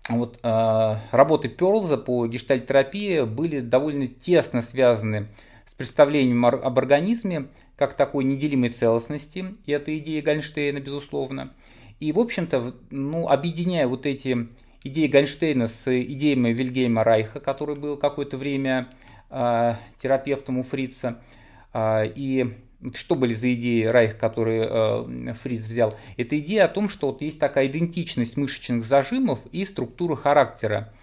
вот, 0.09 0.39
э, 0.43 0.95
работы 1.11 1.49
Перлза 1.49 1.97
по 1.97 2.27
гештальтерапии 2.27 3.21
были 3.21 3.59
довольно 3.59 4.07
тесно 4.07 4.61
связаны 4.61 5.27
с 5.67 5.73
представлением 5.73 6.45
об 6.45 6.77
организме, 6.77 7.47
как 7.75 7.95
такой 7.95 8.23
неделимой 8.23 8.69
целостности, 8.69 9.55
и 9.65 9.71
это 9.71 9.97
идея 9.97 10.21
Гальнштейна, 10.21 10.79
безусловно. 10.79 11.53
И, 11.99 12.11
в 12.11 12.19
общем-то, 12.19 12.75
ну, 12.89 13.27
объединяя 13.27 13.87
вот 13.87 14.05
эти 14.05 14.47
идеи 14.83 15.07
Гальнштейна 15.07 15.67
с 15.67 15.87
идеями 15.87 16.49
Вильгельма 16.49 17.03
Райха, 17.03 17.39
который 17.39 17.75
был 17.75 17.97
какое-то 17.97 18.37
время 18.37 18.89
э, 19.29 19.75
терапевтом 20.01 20.59
у 20.59 20.63
Фрица, 20.63 21.19
и 22.15 22.55
что 22.93 23.15
были 23.15 23.33
за 23.33 23.53
идеи 23.53 23.83
Райх, 23.85 24.17
которые 24.17 24.67
э, 24.69 25.33
Фриц 25.41 25.63
взял? 25.63 25.95
Это 26.17 26.37
идея 26.39 26.65
о 26.65 26.69
том, 26.69 26.89
что 26.89 27.07
вот 27.07 27.21
есть 27.21 27.39
такая 27.39 27.67
идентичность 27.67 28.37
мышечных 28.37 28.85
зажимов 28.85 29.39
и 29.51 29.65
структуры 29.65 30.15
характера. 30.15 30.93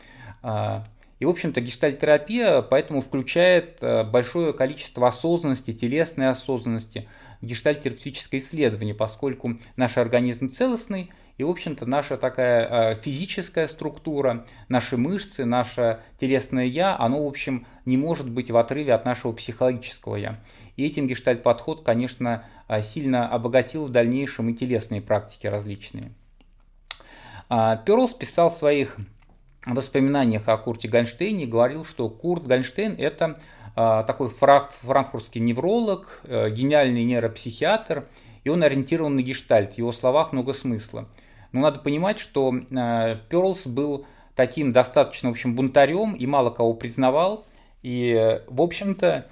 Э, 0.43 0.83
и, 1.19 1.25
в 1.25 1.29
общем-то, 1.29 1.61
гештальтерапия 1.61 2.63
поэтому 2.63 3.01
включает 3.01 3.79
э, 3.81 4.05
большое 4.05 4.53
количество 4.53 5.09
осознанности, 5.09 5.73
телесной 5.73 6.29
осознанности, 6.29 7.09
гештальтерапевтическое 7.41 8.41
исследование, 8.41 8.95
поскольку 8.95 9.59
наш 9.77 9.97
организм 9.97 10.53
целостный, 10.53 11.11
и, 11.39 11.45
в 11.45 11.51
общем-то, 11.51 11.87
наша 11.87 12.17
такая 12.19 12.93
э, 12.93 13.01
физическая 13.01 13.67
структура, 13.67 14.47
наши 14.69 14.97
мышцы, 14.97 15.45
наше 15.45 16.01
телесное 16.21 16.67
«я», 16.67 16.97
оно, 16.97 17.25
в 17.25 17.27
общем, 17.27 17.67
не 17.87 17.97
может 17.97 18.31
быть 18.31 18.51
в 18.51 18.57
отрыве 18.57 18.93
от 18.93 19.05
нашего 19.05 19.33
психологического 19.33 20.17
«я». 20.17 20.39
И 20.77 20.87
этим 20.87 21.07
гештальт-подход, 21.07 21.83
конечно, 21.83 22.45
э, 22.69 22.83
сильно 22.83 23.29
обогатил 23.29 23.87
в 23.87 23.91
дальнейшем 23.91 24.49
и 24.49 24.55
телесные 24.55 25.03
практики 25.03 25.47
различные. 25.47 26.13
А, 27.49 27.77
Перлс 27.77 28.15
писал 28.15 28.49
в 28.49 28.55
своих 28.55 28.97
воспоминаниях 29.67 30.49
о 30.49 30.57
Курте 30.57 30.89
Гольштейне 30.89 31.47
говорил, 31.47 31.85
что 31.85 32.09
Курт 32.09 32.47
Гольштейн– 32.47 32.95
это 32.99 33.39
э, 33.77 34.05
такой 34.07 34.31
франкфуртский 34.31 35.41
невролог, 35.41 36.21
э, 36.25 36.51
гениальный 36.51 37.05
нейропсихиатр, 37.05 38.07
и 38.45 38.49
он 38.49 38.63
ориентирован 38.63 39.17
на 39.17 39.23
гештальт. 39.23 39.75
В 39.75 39.79
его 39.79 39.93
словах 39.93 40.33
много 40.33 40.55
смысла. 40.55 41.09
Но 41.53 41.61
надо 41.61 41.79
понимать, 41.81 42.19
что 42.19 42.51
Перлс 43.29 43.67
был 43.67 44.07
таким 44.35 44.73
достаточно, 44.73 45.29
в 45.29 45.33
общем, 45.33 45.55
бунтарем 45.55 46.15
и 46.15 46.27
мало 46.27 46.51
кого 46.51 46.73
признавал. 46.75 47.45
И, 47.83 48.41
в 48.49 48.63
общем-то, 48.63 49.27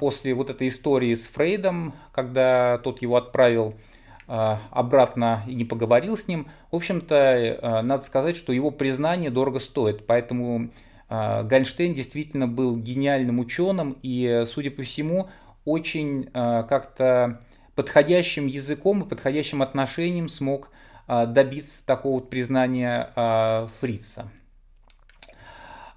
после 0.00 0.34
вот 0.34 0.50
этой 0.50 0.68
истории 0.68 1.14
с 1.14 1.28
Фрейдом, 1.28 1.94
когда 2.12 2.78
тот 2.78 3.02
его 3.02 3.16
отправил 3.16 3.74
а, 4.30 4.60
обратно 4.70 5.42
и 5.46 5.54
не 5.54 5.64
поговорил 5.64 6.18
с 6.18 6.28
ним. 6.28 6.48
В 6.70 6.76
общем-то, 6.76 7.14
э, 7.14 7.80
надо 7.80 8.04
сказать, 8.04 8.36
что 8.36 8.52
его 8.52 8.70
признание 8.70 9.30
дорого 9.30 9.58
стоит. 9.58 10.06
Поэтому 10.06 10.68
а, 11.08 11.42
Гайнштейн 11.44 11.94
действительно 11.94 12.46
был 12.46 12.76
гениальным 12.76 13.38
ученым 13.38 13.96
и, 14.02 14.44
судя 14.46 14.70
по 14.70 14.82
всему, 14.82 15.30
очень 15.64 16.28
а, 16.34 16.64
как-то 16.64 17.40
подходящим 17.74 18.48
языком 18.48 19.02
и 19.02 19.08
подходящим 19.08 19.62
отношением 19.62 20.28
смог 20.28 20.70
добиться 21.06 21.78
такого 21.86 22.16
вот 22.16 22.28
признания 22.28 23.68
Фрица. 23.80 24.28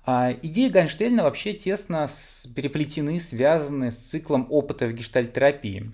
Идеи 0.06 0.70
Гайнштейна 0.70 1.24
вообще 1.24 1.54
тесно 1.54 2.10
переплетены, 2.56 3.22
связаны 3.22 3.92
с 3.92 3.96
циклом 3.96 4.48
опыта 4.50 4.88
в 4.88 4.94
гештальтерапии. 4.94 5.92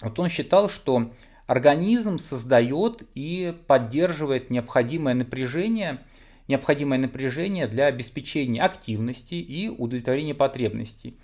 Вот 0.00 0.18
он 0.18 0.28
считал, 0.28 0.68
что 0.68 1.12
организм 1.46 2.18
создает 2.18 3.04
и 3.14 3.54
поддерживает 3.68 4.50
необходимое 4.50 5.14
напряжение, 5.14 6.00
необходимое 6.48 6.98
напряжение 6.98 7.68
для 7.68 7.86
обеспечения 7.86 8.60
активности 8.60 9.34
и 9.34 9.68
удовлетворения 9.68 10.34
потребностей. 10.34 11.16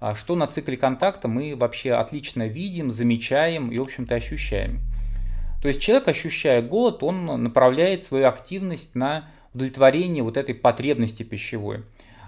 А 0.00 0.14
что 0.14 0.36
на 0.36 0.46
цикле 0.46 0.76
контакта 0.76 1.28
мы 1.28 1.56
вообще 1.56 1.92
отлично 1.92 2.46
видим, 2.46 2.90
замечаем 2.90 3.72
и, 3.72 3.78
в 3.78 3.82
общем-то, 3.82 4.14
ощущаем. 4.14 4.80
То 5.62 5.68
есть 5.68 5.80
человек, 5.80 6.08
ощущая 6.08 6.60
голод, 6.60 7.02
он 7.02 7.24
направляет 7.42 8.04
свою 8.04 8.26
активность 8.26 8.94
на 8.94 9.30
удовлетворение 9.54 10.22
вот 10.22 10.36
этой 10.36 10.54
потребности 10.54 11.22
пищевой. 11.22 11.84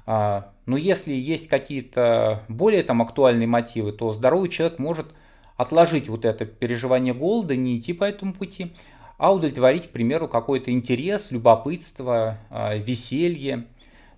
А, 0.06 0.52
но 0.66 0.76
если 0.76 1.12
есть 1.12 1.48
какие-то 1.48 2.44
более 2.48 2.84
там 2.84 3.02
актуальные 3.02 3.48
мотивы, 3.48 3.92
то 3.92 4.12
здоровый 4.12 4.48
человек 4.48 4.78
может 4.78 5.08
отложить 5.56 6.08
вот 6.08 6.24
это 6.24 6.46
переживание 6.46 7.14
голода, 7.14 7.56
не 7.56 7.78
идти 7.78 7.92
по 7.92 8.04
этому 8.04 8.32
пути, 8.32 8.72
а 9.18 9.34
удовлетворить, 9.34 9.88
к 9.88 9.90
примеру, 9.90 10.28
какой-то 10.28 10.70
интерес, 10.70 11.30
любопытство, 11.30 12.38
а, 12.50 12.76
веселье. 12.76 13.66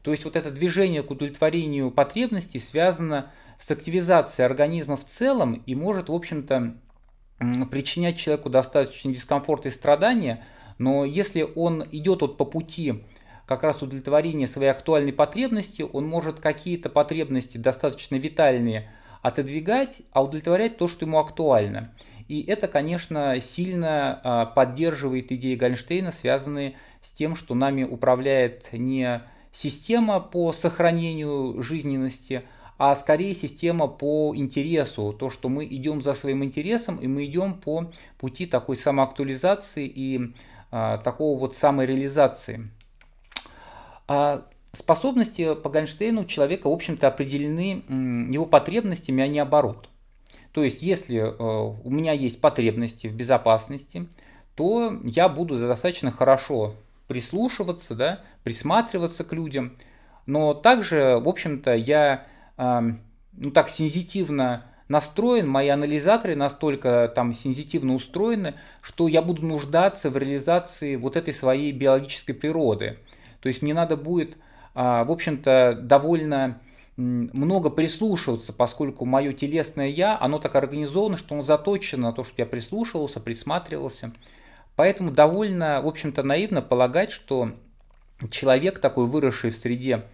То 0.03 0.11
есть 0.11 0.25
вот 0.25 0.37
это 0.37 0.50
движение 0.50 1.03
к 1.03 1.11
удовлетворению 1.11 1.91
потребностей 1.91 2.59
связано 2.59 3.31
с 3.59 3.71
активизацией 3.71 4.47
организма 4.47 4.97
в 4.97 5.05
целом 5.05 5.62
и 5.67 5.75
может, 5.75 6.09
в 6.09 6.15
общем-то, 6.15 6.75
причинять 7.71 8.19
человеку 8.19 8.50
достаточно 8.50 9.12
дискомфорт 9.12 9.67
и 9.67 9.71
страдания, 9.71 10.45
но 10.78 11.04
если 11.04 11.47
он 11.54 11.85
идет 11.92 12.23
вот 12.23 12.37
по 12.37 12.44
пути 12.44 13.04
как 13.47 13.62
раз 13.62 13.82
удовлетворение 13.82 14.47
своей 14.47 14.70
актуальной 14.70 15.12
потребности, 15.12 15.82
он 15.82 16.06
может 16.06 16.40
какие-то 16.40 16.88
потребности 16.88 17.56
достаточно 17.56 18.16
витальные 18.16 18.90
отодвигать, 19.23 20.02
а 20.12 20.23
удовлетворять 20.23 20.78
то, 20.78 20.87
что 20.87 21.04
ему 21.04 21.18
актуально. 21.18 21.92
И 22.28 22.42
это, 22.42 22.68
конечно, 22.68 23.40
сильно 23.40 24.20
а, 24.23 24.47
поддерживает 24.47 25.32
идеи 25.32 25.54
Гольштейна, 25.54 26.12
связанные 26.12 26.75
с 27.02 27.11
тем, 27.11 27.35
что 27.35 27.54
нами 27.54 27.85
управляет 27.85 28.70
не 28.73 29.23
система 29.52 30.20
по 30.20 30.52
сохранению 30.52 31.62
жизненности, 31.62 32.42
а 32.76 32.94
скорее 32.94 33.35
система 33.35 33.88
по 33.88 34.35
интересу. 34.37 35.16
То, 35.18 35.30
что 35.30 35.49
мы 35.49 35.64
идем 35.64 36.02
за 36.02 36.14
своим 36.14 36.44
интересом, 36.44 36.99
и 36.99 37.06
мы 37.06 37.25
идем 37.25 37.54
по 37.54 37.90
пути 38.18 38.47
такой 38.47 38.76
самоактуализации 38.76 39.87
и 39.87 40.35
такого 40.70 41.38
вот 41.38 41.56
самореализации. 41.56 42.70
А 44.06 44.44
способности 44.72 45.54
по 45.54 45.70
Гольштейну 45.70 46.25
человека, 46.25 46.68
в 46.68 46.72
общем-то, 46.72 47.08
определены 47.08 47.84
его 48.32 48.46
потребностями, 48.46 49.22
а 49.22 49.28
не 49.28 49.38
оборот. 49.38 49.88
То 50.52 50.64
есть, 50.64 50.82
если 50.82 51.18
э, 51.18 51.78
у 51.84 51.90
меня 51.90 52.12
есть 52.12 52.40
потребности 52.40 53.06
в 53.06 53.14
безопасности, 53.14 54.08
то 54.54 54.98
я 55.04 55.28
буду 55.28 55.58
достаточно 55.58 56.10
хорошо 56.10 56.75
прислушиваться, 57.06 57.94
да, 57.94 58.20
присматриваться 58.42 59.25
к 59.25 59.32
людям. 59.32 59.76
Но 60.26 60.54
также, 60.54 61.18
в 61.22 61.28
общем-то, 61.28 61.75
я 61.75 62.26
ну, 63.38 63.50
так 63.52 63.70
сензитивно 63.70 64.64
настроен, 64.88 65.49
мои 65.49 65.68
анализаторы 65.68 66.35
настолько 66.35 67.12
там 67.14 67.35
сензитивно 67.35 67.95
устроены, 67.95 68.54
что 68.80 69.09
я 69.09 69.23
буду 69.23 69.47
нуждаться 69.47 70.11
в 70.11 70.16
реализации 70.16 70.97
вот 70.97 71.16
этой 71.16 71.35
своей 71.35 71.73
биологической 71.73 72.33
природы. 72.33 72.99
То 73.40 73.49
есть 73.49 73.62
мне 73.62 73.75
надо 73.75 73.97
будет, 73.97 74.37
а, 74.75 75.04
в 75.04 75.12
общем-то, 75.12 75.78
довольно 75.80 76.61
много 76.97 77.71
прислушиваться, 77.71 78.52
поскольку 78.52 79.04
мое 79.04 79.33
телесное 79.33 79.87
я, 79.87 80.18
оно 80.18 80.40
так 80.40 80.57
организовано, 80.57 81.16
что 81.16 81.37
оно 81.37 81.45
заточено 81.45 82.09
на 82.09 82.12
то, 82.12 82.25
чтобы 82.25 82.37
я 82.38 82.47
прислушивался, 82.47 83.21
присматривался. 83.21 84.12
Поэтому 84.75 85.12
довольно, 85.12 85.80
в 85.80 85.87
общем-то, 85.87 86.25
наивно 86.25 86.61
полагать, 86.61 87.12
что 87.12 87.52
человек 88.30 88.80
такой, 88.80 89.07
выросший 89.07 89.50
в 89.50 89.54
среде 89.54 90.07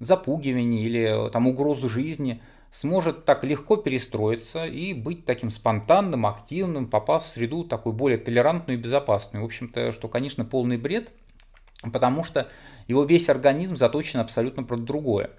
запугивания 0.00 0.84
или 0.84 1.30
там 1.30 1.46
угрозы 1.46 1.88
жизни, 1.88 2.42
сможет 2.72 3.24
так 3.24 3.44
легко 3.44 3.76
перестроиться 3.76 4.64
и 4.64 4.94
быть 4.94 5.24
таким 5.24 5.50
спонтанным, 5.50 6.26
активным, 6.26 6.88
попав 6.88 7.24
в 7.24 7.26
среду 7.26 7.64
такую 7.64 7.92
более 7.92 8.18
толерантную 8.18 8.78
и 8.78 8.82
безопасную. 8.82 9.42
В 9.42 9.46
общем-то, 9.46 9.92
что, 9.92 10.08
конечно, 10.08 10.44
полный 10.44 10.78
бред, 10.78 11.10
потому 11.92 12.24
что 12.24 12.48
его 12.88 13.04
весь 13.04 13.28
организм 13.28 13.76
заточен 13.76 14.20
абсолютно 14.20 14.64
про 14.64 14.76
другое. 14.76 15.30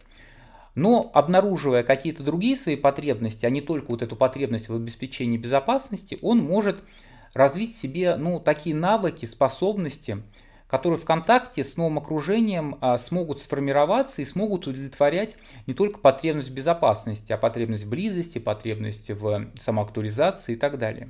Но 0.76 1.12
обнаруживая 1.14 1.84
какие-то 1.84 2.24
другие 2.24 2.58
свои 2.58 2.76
потребности, 2.76 3.46
а 3.46 3.50
не 3.50 3.62
только 3.62 3.92
вот 3.92 4.02
эту 4.02 4.16
потребность 4.16 4.70
в 4.70 4.76
обеспечении 4.76 5.38
безопасности, 5.38 6.18
он 6.22 6.40
может 6.40 6.84
развить 7.34 7.76
себе 7.78 8.16
ну, 8.16 8.40
такие 8.40 8.76
навыки, 8.76 9.26
способности, 9.26 10.24
которые 10.68 11.00
в 11.00 11.06
контакте 11.06 11.64
с 11.64 11.78
новым 11.78 12.00
окружением 12.00 12.78
а, 12.82 12.98
смогут 12.98 13.40
сформироваться 13.40 14.22
и 14.22 14.26
смогут 14.26 14.68
удовлетворять 14.68 15.36
не 15.68 15.74
только 15.74 16.00
потребность 16.00 16.52
безопасности, 16.52 17.32
а 17.32 17.38
потребность 17.38 17.86
близости, 17.86 18.40
потребность 18.40 19.10
в 19.10 19.48
самоактуализации 19.62 20.54
и 20.54 20.58
так 20.58 20.78
далее. 20.78 21.10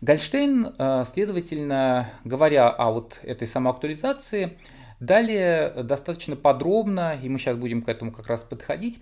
Гольштейн, 0.00 0.74
а, 0.78 1.04
следовательно, 1.12 2.10
говоря 2.24 2.68
о 2.68 2.92
вот 2.92 3.18
этой 3.22 3.48
самоактуализации, 3.48 4.56
Далее 5.00 5.82
достаточно 5.82 6.34
подробно, 6.34 7.18
и 7.20 7.28
мы 7.28 7.38
сейчас 7.38 7.56
будем 7.56 7.82
к 7.82 7.88
этому 7.88 8.10
как 8.10 8.26
раз 8.26 8.40
подходить, 8.40 8.98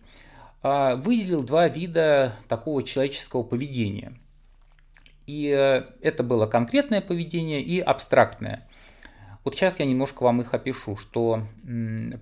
а, 0.63 0.97
выделил 0.97 1.45
два 1.45 1.69
вида 1.69 2.35
такого 2.49 2.83
человеческого 2.83 3.45
поведения. 3.45 4.13
И 5.27 5.45
это 5.45 6.25
было 6.25 6.47
конкретное 6.47 7.01
поведение 7.01 7.61
и 7.61 7.79
абстрактное. 7.79 8.67
Вот 9.45 9.55
сейчас 9.55 9.79
я 9.79 9.87
немножко 9.87 10.23
вам 10.23 10.41
их 10.41 10.55
опишу, 10.55 10.97
что 10.97 11.47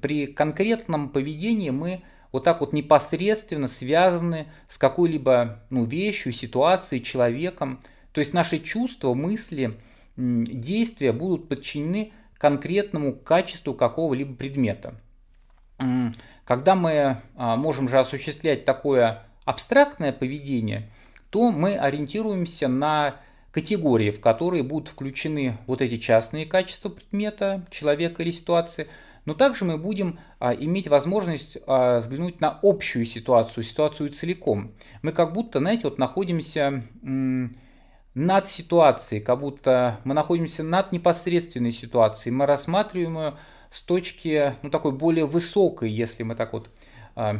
при 0.00 0.26
конкретном 0.26 1.10
поведении 1.10 1.70
мы 1.70 2.02
вот 2.32 2.44
так 2.44 2.60
вот 2.60 2.72
непосредственно 2.72 3.68
связаны 3.68 4.46
с 4.68 4.78
какой-либо 4.78 5.64
ну, 5.68 5.84
вещью, 5.84 6.32
ситуацией, 6.32 7.02
человеком. 7.02 7.80
То 8.12 8.20
есть 8.20 8.32
наши 8.32 8.58
чувства, 8.58 9.14
мысли, 9.14 9.78
действия 10.16 11.12
будут 11.12 11.48
подчинены 11.48 12.12
конкретному 12.38 13.14
качеству 13.14 13.74
какого-либо 13.74 14.34
предмета. 14.34 14.94
Когда 16.44 16.74
мы 16.74 17.18
а, 17.36 17.56
можем 17.56 17.88
же 17.88 17.98
осуществлять 17.98 18.64
такое 18.64 19.24
абстрактное 19.44 20.12
поведение, 20.12 20.90
то 21.30 21.52
мы 21.52 21.76
ориентируемся 21.76 22.68
на 22.68 23.16
категории, 23.52 24.10
в 24.10 24.20
которые 24.20 24.62
будут 24.62 24.88
включены 24.88 25.58
вот 25.66 25.80
эти 25.82 25.98
частные 25.98 26.46
качества 26.46 26.88
предмета, 26.88 27.66
человека 27.70 28.22
или 28.22 28.30
ситуации, 28.30 28.88
но 29.24 29.34
также 29.34 29.64
мы 29.64 29.76
будем 29.76 30.18
а, 30.38 30.54
иметь 30.54 30.88
возможность 30.88 31.58
а, 31.66 32.00
взглянуть 32.00 32.40
на 32.40 32.58
общую 32.62 33.04
ситуацию, 33.06 33.64
ситуацию 33.64 34.10
целиком. 34.10 34.74
Мы 35.02 35.12
как 35.12 35.32
будто, 35.32 35.58
знаете, 35.58 35.82
вот 35.84 35.98
находимся 35.98 36.84
над 38.14 38.48
ситуацией, 38.48 39.20
как 39.20 39.40
будто 39.40 40.00
мы 40.04 40.14
находимся 40.14 40.62
над 40.62 40.92
непосредственной 40.92 41.72
ситуацией. 41.72 42.32
Мы 42.32 42.46
рассматриваем 42.46 43.18
ее 43.18 43.34
с 43.70 43.80
точки, 43.82 44.54
ну, 44.62 44.70
такой 44.70 44.92
более 44.92 45.26
высокой, 45.26 45.90
если 45.90 46.24
мы 46.24 46.34
так 46.34 46.52
вот 46.52 46.70
э, 47.14 47.34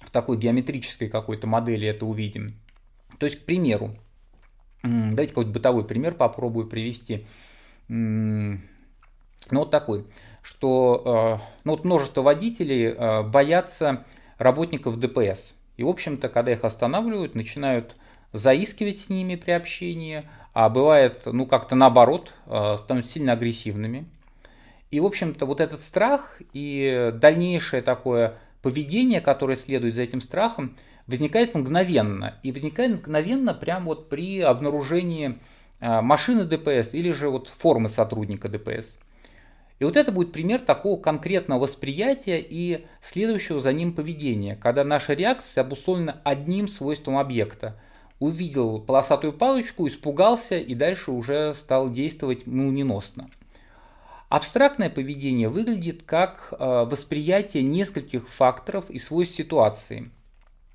в 0.00 0.10
такой 0.12 0.38
геометрической 0.38 1.08
какой-то 1.08 1.46
модели 1.46 1.88
это 1.88 2.06
увидим. 2.06 2.54
То 3.18 3.26
есть, 3.26 3.40
к 3.40 3.44
примеру, 3.44 3.96
давайте 4.82 5.32
какой-то 5.32 5.50
бытовой 5.50 5.84
пример 5.84 6.14
попробую 6.14 6.66
привести. 6.66 7.26
Ну, 7.88 9.60
вот 9.60 9.70
такой, 9.70 10.04
что 10.42 11.40
э, 11.40 11.48
ну, 11.64 11.72
вот 11.72 11.84
множество 11.84 12.22
водителей 12.22 12.88
э, 12.88 13.22
боятся 13.22 14.04
работников 14.36 14.98
ДПС. 14.98 15.54
И, 15.76 15.84
в 15.84 15.88
общем-то, 15.88 16.28
когда 16.28 16.52
их 16.52 16.64
останавливают, 16.64 17.34
начинают 17.34 17.96
заискивать 18.32 19.00
с 19.00 19.08
ними 19.08 19.36
при 19.36 19.52
общении, 19.52 20.28
а 20.52 20.68
бывает, 20.68 21.22
ну, 21.24 21.46
как-то 21.46 21.76
наоборот, 21.76 22.32
э, 22.46 22.76
становятся 22.78 23.12
сильно 23.12 23.32
агрессивными. 23.32 24.06
И, 24.90 25.00
в 25.00 25.06
общем-то, 25.06 25.46
вот 25.46 25.60
этот 25.60 25.80
страх 25.80 26.40
и 26.52 27.10
дальнейшее 27.14 27.82
такое 27.82 28.34
поведение, 28.62 29.20
которое 29.20 29.56
следует 29.56 29.94
за 29.94 30.02
этим 30.02 30.20
страхом, 30.20 30.76
возникает 31.06 31.54
мгновенно. 31.54 32.38
И 32.42 32.52
возникает 32.52 33.00
мгновенно 33.00 33.54
прямо 33.54 33.86
вот 33.86 34.08
при 34.08 34.40
обнаружении 34.40 35.38
э, 35.80 36.00
машины 36.00 36.44
ДПС 36.44 36.92
или 36.92 37.12
же 37.12 37.28
вот 37.30 37.48
формы 37.48 37.88
сотрудника 37.88 38.48
ДПС. 38.48 38.96
И 39.78 39.84
вот 39.84 39.96
это 39.96 40.10
будет 40.10 40.32
пример 40.32 40.60
такого 40.60 41.00
конкретного 41.00 41.60
восприятия 41.60 42.38
и 42.40 42.86
следующего 43.02 43.60
за 43.60 43.72
ним 43.72 43.92
поведения, 43.92 44.56
когда 44.56 44.82
наша 44.82 45.12
реакция 45.12 45.62
обусловлена 45.62 46.20
одним 46.24 46.68
свойством 46.68 47.16
объекта– 47.18 47.80
увидел 48.20 48.80
полосатую 48.80 49.32
палочку, 49.32 49.86
испугался 49.86 50.56
и 50.56 50.74
дальше 50.74 51.10
уже 51.10 51.54
стал 51.54 51.90
действовать 51.90 52.46
молниеносно. 52.46 53.30
Абстрактное 54.28 54.90
поведение 54.90 55.48
выглядит 55.48 56.02
как 56.02 56.52
э, 56.52 56.56
восприятие 56.58 57.62
нескольких 57.62 58.28
факторов 58.28 58.90
и 58.90 58.98
свойств 58.98 59.36
ситуации. 59.36 60.10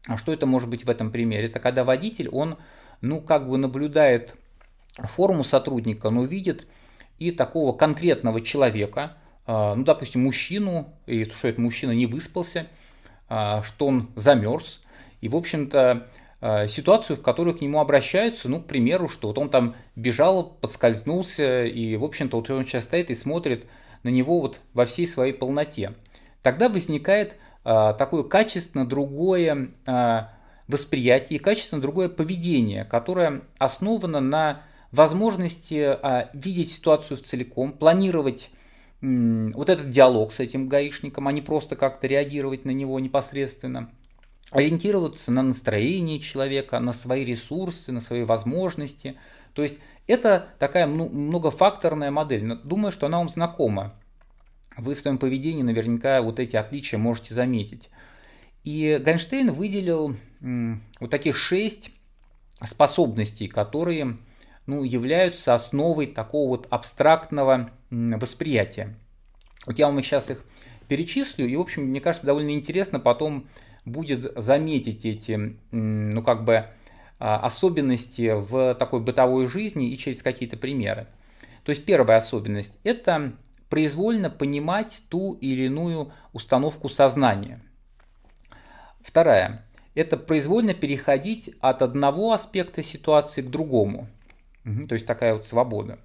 А 0.08 0.18
что 0.18 0.34
это 0.34 0.48
может 0.48 0.70
быть 0.70 0.86
в 0.86 0.90
этом 0.90 1.12
примере? 1.12 1.48
Это 1.48 1.60
когда 1.60 1.84
водитель, 1.84 2.30
он 2.30 2.58
ну 3.02 3.22
как 3.22 3.48
бы 3.48 3.58
наблюдает 3.60 4.36
форму 4.98 5.44
сотрудника, 5.44 6.10
но 6.10 6.24
видит 6.24 6.68
и 7.20 7.32
такого 7.32 7.74
конкретного 7.74 8.42
человека, 8.42 9.18
э, 9.46 9.74
ну 9.76 9.84
допустим 9.84 10.24
мужчину, 10.24 10.92
и 11.06 11.26
что 11.26 11.48
этот 11.48 11.60
мужчина 11.60 11.92
не 11.92 12.08
выспался, 12.08 12.68
э, 13.30 13.62
что 13.64 13.86
он 13.86 14.10
замерз, 14.16 14.82
и 15.22 15.30
в 15.30 15.36
общем-то 15.36 16.08
ситуацию, 16.68 17.16
в 17.16 17.22
которую 17.22 17.58
к 17.58 17.62
нему 17.62 17.80
обращаются, 17.80 18.50
ну, 18.50 18.60
к 18.60 18.66
примеру, 18.66 19.08
что 19.08 19.30
вот 19.30 19.38
он 19.38 19.50
там 19.50 19.76
бежал, 19.96 20.58
подскользнулся, 20.60 21.64
и, 21.64 21.96
в 21.96 22.04
общем-то, 22.04 22.36
вот 22.36 22.50
он 22.50 22.66
сейчас 22.66 22.84
стоит 22.84 23.10
и 23.12 23.16
смотрит 23.16 23.66
на 24.04 24.10
него 24.10 24.42
вот 24.42 24.60
во 24.74 24.84
всей 24.84 25.08
своей 25.08 25.32
полноте. 25.32 25.94
Тогда 26.42 26.68
возникает 26.68 27.36
э, 27.64 27.94
такое 27.98 28.24
качественно 28.24 28.86
другое 28.86 29.70
э, 29.88 30.20
восприятие, 30.68 31.40
качественно 31.40 31.82
другое 31.82 32.10
поведение, 32.10 32.84
которое 32.84 33.44
основано 33.58 34.20
на 34.20 34.64
возможности 34.92 35.96
э, 35.96 36.28
видеть 36.34 36.74
ситуацию 36.74 37.16
в 37.16 37.24
целиком, 37.24 37.72
планировать 37.72 38.50
э, 39.02 39.52
вот 39.54 39.70
этот 39.70 39.92
диалог 39.92 40.34
с 40.34 40.42
этим 40.42 40.68
гаишником, 40.68 41.30
а 41.30 41.32
не 41.32 41.42
просто 41.42 41.78
как-то 41.78 42.08
реагировать 42.08 42.66
на 42.66 42.72
него 42.72 43.00
непосредственно– 43.00 43.90
ориентироваться 44.54 45.32
на 45.32 45.42
настроение 45.42 46.20
человека, 46.20 46.80
на 46.80 46.94
свои 46.94 47.26
ресурсы, 47.26 47.92
на 47.92 48.02
свои 48.02 48.24
возможности. 48.24 49.18
То 49.54 49.64
есть 49.64 49.76
это 50.08 50.50
такая 50.60 50.88
многофакторная 50.88 52.12
модель. 52.12 52.60
Думаю, 52.64 52.92
что 52.92 53.08
она 53.08 53.18
вам 53.18 53.30
знакома. 53.30 53.96
вы 54.78 54.96
в 54.96 55.00
своем 55.00 55.18
поведении 55.18 55.64
наверняка 55.64 56.22
вот 56.22 56.40
эти 56.40 56.56
отличия 56.56 57.00
можете 57.00 57.34
заметить. 57.34 57.90
И 58.64 59.00
Гайнштейн 59.04 59.52
выделил 59.52 60.16
вот 61.00 61.10
таких 61.10 61.38
шесть 61.38 61.92
способностей, 62.66 63.48
которые 63.48 64.18
ну, 64.66 64.84
являются 64.84 65.54
основой 65.54 66.08
такого 66.08 66.50
вот 66.50 66.68
абстрактного 66.70 67.70
восприятия. 67.90 68.96
Вот 69.66 69.80
я 69.80 69.88
вам 69.88 70.02
сейчас 70.02 70.30
их 70.30 70.44
перечислю, 70.88 71.48
и, 71.48 71.56
в 71.56 71.62
общем, 71.62 71.84
мне 71.84 72.02
кажется, 72.02 72.26
довольно 72.26 72.52
интересно 72.52 73.00
потом 73.00 73.48
будет 73.86 74.32
заметить 74.36 75.06
эти, 75.06 75.58
ну, 75.72 76.22
как 76.22 76.46
бы, 76.46 76.68
а, 77.20 77.38
особенности 77.40 78.34
в 78.34 78.76
такой 78.76 79.00
бытовой 79.02 79.48
жизни 79.48 79.90
и 79.90 79.98
через 79.98 80.22
какие-то 80.22 80.58
примеры. 80.58 81.08
То 81.64 81.70
есть 81.72 81.86
первая 81.86 82.18
особенность– 82.18 82.78
это 82.84 83.34
произвольно 83.70 84.30
понимать 84.30 85.02
ту 85.10 85.34
или 85.34 85.64
иную 85.64 86.12
установку 86.34 86.90
сознания. 86.90 87.62
Вторая– 89.02 89.66
это 89.96 90.18
произвольно 90.18 90.74
переходить 90.74 91.52
от 91.60 91.82
одного 91.82 92.34
аспекта 92.34 92.84
ситуации 92.84 93.42
к 93.42 93.50
другому. 93.50 94.08
Угу, 94.66 94.88
то 94.88 94.94
есть 94.94 95.06
такая 95.06 95.36
вот 95.36 95.48
свобода. 95.48 96.00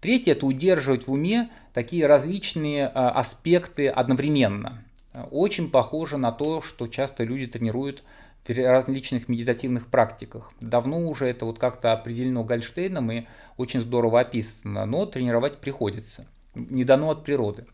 Третье– 0.00 0.32
это 0.34 0.46
удерживать 0.46 1.06
в 1.06 1.12
уме 1.12 1.50
такие 1.74 2.06
различные 2.06 2.86
а, 2.86 3.10
аспекты 3.10 3.88
одновременно. 3.88 4.84
Очень 5.30 5.70
похоже 5.70 6.18
на 6.18 6.32
то, 6.32 6.62
что 6.62 6.86
часто 6.86 7.24
люди 7.24 7.46
тренируют 7.46 8.02
в 8.46 8.52
различных 8.52 9.28
медитативных 9.28 9.88
практиках. 9.88 10.52
Давно 10.60 11.08
уже 11.08 11.26
это 11.26 11.44
вот 11.44 11.58
как-то 11.58 11.92
определено 11.92 12.44
Гольштейном 12.44 13.10
и 13.12 13.26
очень 13.56 13.80
здорово 13.80 14.20
описано, 14.20 14.86
но 14.86 15.06
тренировать 15.06 15.58
приходится. 15.58 16.26
Не 16.54 16.84
дано 16.84 17.10
от 17.10 17.24
природы. 17.24 17.66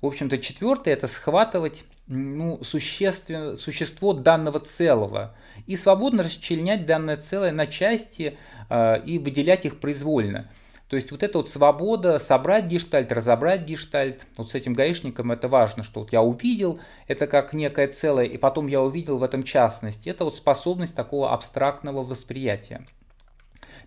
В 0.00 0.06
общем-то, 0.06 0.38
четвертое– 0.38 0.92
это 0.94 1.08
схватывать 1.08 1.84
ну, 2.06 2.62
существо 2.62 4.12
данного 4.12 4.60
целого 4.60 5.34
и 5.66 5.76
свободно 5.76 6.22
расчленять 6.22 6.86
данное 6.86 7.16
целое 7.16 7.50
на 7.50 7.66
части 7.66 8.38
э, 8.68 9.02
и 9.04 9.18
выделять 9.18 9.64
их 9.64 9.80
произвольно. 9.80 10.50
То 10.88 10.94
есть 10.94 11.10
вот 11.10 11.22
эта 11.22 11.38
вот 11.38 11.50
свобода 11.50 12.18
собрать 12.20 12.66
гештальт, 12.66 13.10
разобрать 13.10 13.62
гештальт, 13.62 14.24
вот 14.36 14.50
с 14.50 14.54
этим 14.54 14.72
гаишником 14.72 15.32
это 15.32 15.48
важно, 15.48 15.82
что 15.82 16.00
вот 16.00 16.12
я 16.12 16.22
увидел 16.22 16.78
это 17.08 17.26
как 17.26 17.52
некое 17.52 17.88
целое, 17.88 18.26
и 18.26 18.38
потом 18.38 18.68
я 18.68 18.80
увидел 18.80 19.18
в 19.18 19.24
этом 19.24 19.42
частность. 19.42 20.06
Это 20.06 20.24
вот 20.24 20.36
способность 20.36 20.94
такого 20.94 21.32
абстрактного 21.32 22.04
восприятия. 22.04 22.86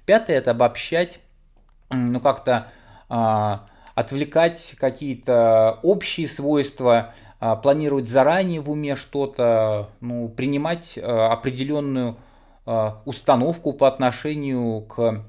Пятое– 0.06 0.38
это 0.40 0.52
обобщать, 0.52 1.20
ну 1.90 2.20
как-то 2.20 2.72
а, 3.08 3.68
отвлекать 3.96 4.76
какие-то 4.78 5.80
общие 5.84 6.28
свойства, 6.28 7.14
а, 7.40 7.56
планировать 7.56 8.10
заранее 8.10 8.60
в 8.60 8.70
уме 8.70 8.98
что-то, 8.98 9.90
ну, 10.02 10.28
принимать 10.28 10.98
а, 11.02 11.32
определенную 11.32 12.18
а, 12.66 13.02
установку 13.06 13.72
по 13.72 13.88
отношению 13.88 14.82
к 14.82 15.26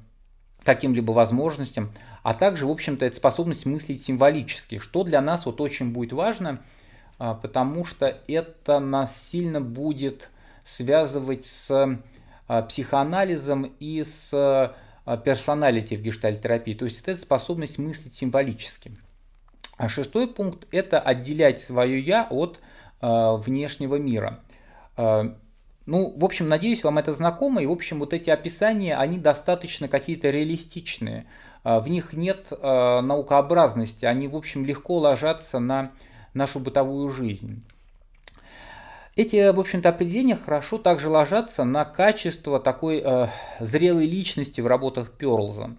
каким-либо 0.65 1.13
возможностям, 1.13 1.91
а 2.23 2.35
также, 2.35 2.67
в 2.67 2.71
общем-то, 2.71 3.05
это 3.07 3.17
способность 3.17 3.67
мыслить 3.67 4.05
символически, 4.05 4.79
что 4.79 5.05
для 5.05 5.21
нас 5.21 5.47
вот 5.47 5.61
очень 5.61 5.93
будет 5.93 6.13
важно, 6.13 6.61
а, 7.19 7.35
потому 7.35 7.85
что 7.85 8.19
это 8.29 8.79
нас 8.79 9.29
сильно 9.31 9.61
будет 9.61 10.29
связывать 10.65 11.47
с 11.47 11.99
а, 12.49 12.63
психоанализом 12.63 13.75
и 13.81 14.05
с 14.05 14.31
а, 14.33 14.75
персоналити 15.25 15.97
в 15.97 16.03
гештальтерапии, 16.03 16.75
то 16.75 16.85
есть 16.85 17.01
это 17.01 17.21
способность 17.21 17.79
мыслить 17.79 18.15
символически. 18.17 18.93
А 19.77 19.89
шестой 19.89 20.29
пункт– 20.29 20.67
это 20.73 20.99
отделять 20.99 21.63
свое 21.63 22.01
«я» 22.01 22.27
от 22.29 22.61
внешнего 23.01 23.97
мира. 23.97 24.41
Ну, 25.87 26.13
в 26.17 26.25
общем, 26.25 26.49
надеюсь, 26.49 26.85
вам 26.85 26.99
это 26.99 27.13
знакомо, 27.13 27.63
и, 27.63 27.67
в 27.67 27.73
общем, 27.73 27.99
вот 27.99 28.13
эти 28.13 28.31
описания, 28.31 28.97
они 28.97 29.19
достаточно 29.19 29.89
какие-то 29.89 30.31
реалистичные. 30.31 31.27
А, 31.65 31.81
в 31.81 31.89
них 31.89 32.13
нет 32.13 32.49
а, 32.51 33.01
наукообразности, 33.01 34.05
они, 34.05 34.29
в 34.29 34.37
общем, 34.37 34.65
легко 34.65 34.99
ложатся 34.99 35.59
на 35.59 35.93
нашу 36.35 36.61
бытовую 36.61 37.11
жизнь. 37.11 37.65
Эти, 39.17 39.53
в 39.53 39.59
общем-то, 39.59 39.89
определения 39.89 40.37
хорошо 40.37 40.79
также 40.79 41.09
ложатся 41.09 41.65
на 41.65 41.85
качество 41.85 42.61
такой 42.61 43.03
э, 43.05 43.29
зрелой 43.59 44.07
личности 44.07 44.61
в 44.61 44.67
работах 44.67 45.11
Перлза. 45.11 45.77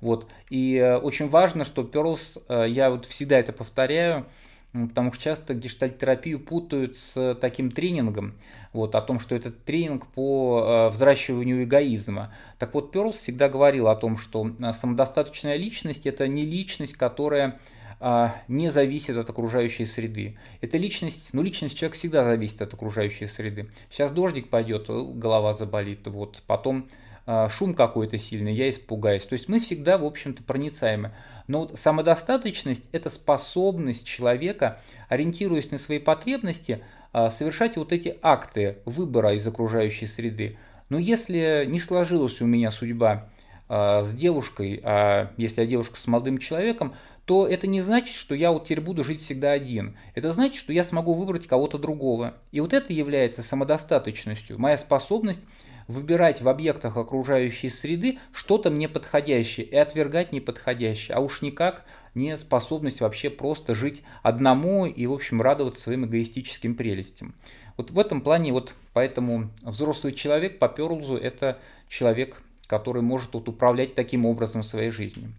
Вот. 0.00 0.28
И 0.50 0.76
э, 0.76 0.98
очень 0.98 1.28
важно, 1.28 1.64
что 1.64 1.82
Перлс, 1.82 2.38
э, 2.48 2.66
я 2.68 2.90
вот 2.90 3.06
всегда 3.06 3.38
это 3.38 3.52
повторяю, 3.52 4.26
потому 4.74 5.12
что 5.12 5.22
часто 5.22 5.54
гештальтерапию 5.54 6.40
путают 6.40 6.98
с 6.98 7.36
таким 7.40 7.70
тренингом, 7.70 8.34
вот, 8.72 8.96
о 8.96 9.00
том, 9.00 9.20
что 9.20 9.36
это 9.36 9.52
тренинг 9.52 10.08
по 10.08 10.88
э, 10.88 10.88
взращиванию 10.90 11.62
эгоизма. 11.62 12.34
Так 12.58 12.74
вот, 12.74 12.90
Перлс 12.90 13.16
всегда 13.16 13.48
говорил 13.48 13.86
о 13.86 13.94
том, 13.94 14.18
что 14.18 14.46
э, 14.46 14.72
самодостаточная 14.72 15.56
личность– 15.56 16.06
это 16.08 16.26
не 16.26 16.44
личность, 16.44 16.94
которая 16.94 17.60
э, 18.00 18.28
не 18.48 18.70
зависит 18.70 19.16
от 19.16 19.30
окружающей 19.30 19.86
среды. 19.86 20.36
Это 20.60 20.76
личность, 20.76 21.28
ну 21.32 21.42
личность 21.42 21.76
человека 21.76 21.96
всегда 21.96 22.24
зависит 22.24 22.60
от 22.60 22.74
окружающей 22.74 23.28
среды. 23.28 23.70
Сейчас 23.90 24.10
дождик 24.10 24.48
пойдет, 24.48 24.88
голова 24.88 25.54
заболит, 25.54 26.04
вот, 26.08 26.42
потом 26.48 26.88
шум 27.26 27.74
какой-то 27.74 28.18
сильный, 28.18 28.54
я 28.54 28.68
испугаюсь. 28.68 29.24
То 29.24 29.32
есть 29.32 29.48
мы 29.48 29.60
всегда, 29.60 29.98
в 29.98 30.04
общем-то, 30.04 30.42
проницаемы. 30.42 31.12
Но 31.46 31.60
вот 31.60 31.78
самодостаточность– 31.78 32.84
это 32.92 33.10
способность 33.10 34.06
человека, 34.06 34.80
ориентируясь 35.08 35.70
на 35.70 35.78
свои 35.78 35.98
потребности, 35.98 36.82
а, 37.12 37.30
совершать 37.30 37.76
вот 37.76 37.92
эти 37.92 38.16
акты 38.22 38.78
выбора 38.84 39.34
из 39.34 39.46
окружающей 39.46 40.06
среды. 40.06 40.58
Но 40.88 40.98
если 40.98 41.64
не 41.68 41.78
сложилась 41.78 42.40
у 42.40 42.46
меня 42.46 42.70
судьба 42.70 43.28
а, 43.68 44.04
с 44.04 44.12
девушкой, 44.12 44.80
а 44.82 45.30
если 45.36 45.60
я 45.60 45.66
девушка 45.66 45.98
с 45.98 46.06
молодым 46.06 46.38
человеком, 46.38 46.94
то 47.24 47.46
это 47.46 47.66
не 47.66 47.80
значит, 47.80 48.16
что 48.16 48.34
я 48.34 48.52
вот 48.52 48.64
теперь 48.64 48.80
буду 48.80 49.04
жить 49.04 49.22
всегда 49.22 49.52
один. 49.52 49.96
Это 50.14 50.32
значит, 50.32 50.56
что 50.56 50.72
я 50.72 50.82
смогу 50.82 51.14
выбрать 51.14 51.46
кого-то 51.46 51.78
другого. 51.78 52.34
И 52.52 52.60
вот 52.60 52.72
это 52.72 52.92
является 52.92 53.42
самодостаточностью, 53.42 54.58
моя 54.58 54.76
способность 54.76 55.40
выбирать 55.88 56.40
в 56.40 56.48
объектах 56.48 56.96
окружающей 56.96 57.70
среды 57.70 58.18
что-то 58.32 58.70
мне 58.70 58.88
подходящее 58.88 59.66
и 59.66 59.76
отвергать 59.76 60.32
неподходящее, 60.32 61.16
а 61.16 61.20
уж 61.20 61.42
никак 61.42 61.84
не 62.14 62.36
способность 62.36 63.00
вообще 63.00 63.30
просто 63.30 63.74
жить 63.74 64.02
одному 64.22 64.86
и, 64.86 65.06
в 65.06 65.12
общем, 65.12 65.42
радоваться 65.42 65.82
своим 65.82 66.06
эгоистическим 66.06 66.74
прелестям. 66.74 67.34
Вот 67.76 67.90
в 67.90 67.98
этом 67.98 68.20
плане, 68.20 68.52
вот 68.52 68.74
поэтому 68.92 69.50
взрослый 69.62 70.12
человек 70.12 70.58
по 70.58 70.68
Перлзу– 70.68 71.16
это 71.18 71.58
человек, 71.88 72.40
который 72.66 73.02
может 73.02 73.34
вот 73.34 73.48
управлять 73.48 73.94
таким 73.94 74.26
образом 74.26 74.62
своей 74.62 74.90
жизнью. 74.90 75.32